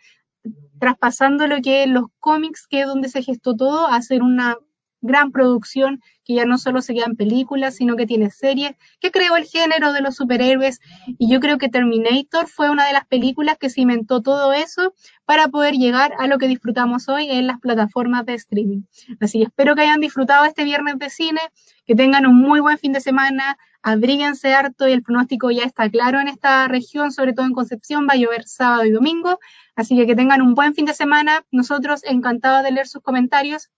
traspasando 0.78 1.46
lo 1.46 1.60
que 1.60 1.84
es 1.84 1.88
los 1.88 2.04
cómics, 2.18 2.66
que 2.66 2.82
es 2.82 2.86
donde 2.86 3.08
se 3.08 3.22
gestó 3.22 3.54
todo, 3.54 3.86
a 3.86 3.96
hacer 3.96 4.22
una 4.22 4.56
gran 5.02 5.32
producción 5.32 6.00
que 6.24 6.34
ya 6.34 6.44
no 6.44 6.58
solo 6.58 6.82
se 6.82 6.94
queda 6.94 7.06
en 7.06 7.16
películas, 7.16 7.76
sino 7.76 7.96
que 7.96 8.06
tiene 8.06 8.30
series, 8.30 8.72
que 9.00 9.10
creó 9.10 9.36
el 9.36 9.44
género 9.44 9.92
de 9.92 10.00
los 10.00 10.16
superhéroes. 10.16 10.80
Y 11.18 11.30
yo 11.30 11.40
creo 11.40 11.58
que 11.58 11.68
Terminator 11.68 12.46
fue 12.46 12.70
una 12.70 12.86
de 12.86 12.92
las 12.92 13.06
películas 13.06 13.56
que 13.58 13.70
cimentó 13.70 14.22
todo 14.22 14.52
eso 14.52 14.94
para 15.24 15.48
poder 15.48 15.74
llegar 15.74 16.12
a 16.18 16.26
lo 16.26 16.38
que 16.38 16.48
disfrutamos 16.48 17.08
hoy 17.08 17.30
en 17.30 17.46
las 17.46 17.58
plataformas 17.60 18.26
de 18.26 18.34
streaming. 18.34 18.82
Así 19.20 19.38
que 19.38 19.44
espero 19.44 19.74
que 19.74 19.82
hayan 19.82 20.00
disfrutado 20.00 20.44
este 20.44 20.64
viernes 20.64 20.98
de 20.98 21.10
cine, 21.10 21.40
que 21.86 21.94
tengan 21.94 22.26
un 22.26 22.36
muy 22.36 22.60
buen 22.60 22.78
fin 22.78 22.92
de 22.92 23.00
semana, 23.00 23.58
abríguense 23.82 24.52
harto 24.54 24.88
y 24.88 24.92
el 24.92 25.02
pronóstico 25.02 25.50
ya 25.50 25.64
está 25.64 25.88
claro 25.90 26.20
en 26.20 26.28
esta 26.28 26.68
región, 26.68 27.12
sobre 27.12 27.32
todo 27.32 27.46
en 27.46 27.52
Concepción, 27.52 28.06
va 28.08 28.14
a 28.14 28.16
llover 28.16 28.44
sábado 28.44 28.84
y 28.84 28.90
domingo. 28.90 29.38
Así 29.74 29.96
que 29.96 30.06
que 30.06 30.16
tengan 30.16 30.42
un 30.42 30.54
buen 30.54 30.74
fin 30.74 30.84
de 30.84 30.94
semana. 30.94 31.44
Nosotros 31.50 32.02
encantados 32.04 32.62
de 32.64 32.72
leer 32.72 32.86
sus 32.86 33.02
comentarios 33.02 33.70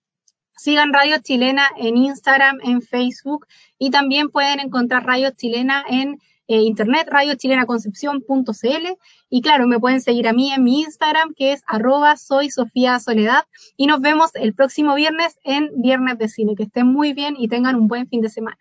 Sigan 0.57 0.93
Radio 0.93 1.17
Chilena 1.19 1.67
en 1.77 1.97
Instagram, 1.97 2.59
en 2.63 2.83
Facebook 2.83 3.47
y 3.79 3.91
también 3.91 4.29
pueden 4.29 4.61
encontrar 4.61 5.05
Radio 5.05 5.31
Chilena 5.31 5.85
en 5.89 6.19
eh, 6.49 6.61
internet, 6.61 7.09
radiochilenaconcepción.cl 7.11 8.87
y 9.31 9.43
claro, 9.43 9.67
me 9.67 9.81
pueden 9.81 10.01
seguir 10.01 10.29
a 10.29 10.33
mí 10.33 10.53
en 10.53 10.63
mi 10.63 10.81
Instagram 10.83 11.35
que 11.35 11.53
es 11.53 11.63
arroba 11.67 12.17
soy 12.17 12.51
Sofía 12.51 12.99
Soledad 13.01 13.45
y 13.77 13.87
nos 13.87 14.01
vemos 14.01 14.31
el 14.35 14.55
próximo 14.55 14.95
viernes 14.95 15.39
en 15.45 15.71
Viernes 15.77 16.19
de 16.19 16.29
Cine. 16.29 16.55
Que 16.55 16.65
estén 16.65 16.87
muy 16.87 17.13
bien 17.13 17.37
y 17.39 17.49
tengan 17.49 17.77
un 17.77 17.89
buen 17.89 18.07
fin 18.07 18.21
de 18.21 18.29
semana. 18.29 18.59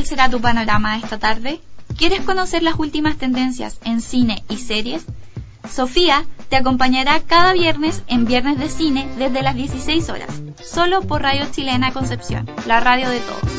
Cuál 0.00 0.08
será 0.08 0.30
tu 0.30 0.40
panorama 0.40 0.96
esta 0.96 1.18
tarde? 1.18 1.60
¿Quieres 1.98 2.22
conocer 2.22 2.62
las 2.62 2.78
últimas 2.78 3.18
tendencias 3.18 3.78
en 3.84 4.00
cine 4.00 4.42
y 4.48 4.56
series? 4.56 5.04
Sofía 5.70 6.24
te 6.48 6.56
acompañará 6.56 7.20
cada 7.20 7.52
viernes 7.52 8.02
en 8.06 8.24
Viernes 8.24 8.58
de 8.58 8.70
Cine 8.70 9.06
desde 9.18 9.42
las 9.42 9.56
16 9.56 10.08
horas, 10.08 10.30
solo 10.64 11.02
por 11.02 11.20
Radio 11.20 11.44
Chilena 11.50 11.92
Concepción, 11.92 12.48
la 12.66 12.80
radio 12.80 13.10
de 13.10 13.20
todos. 13.20 13.50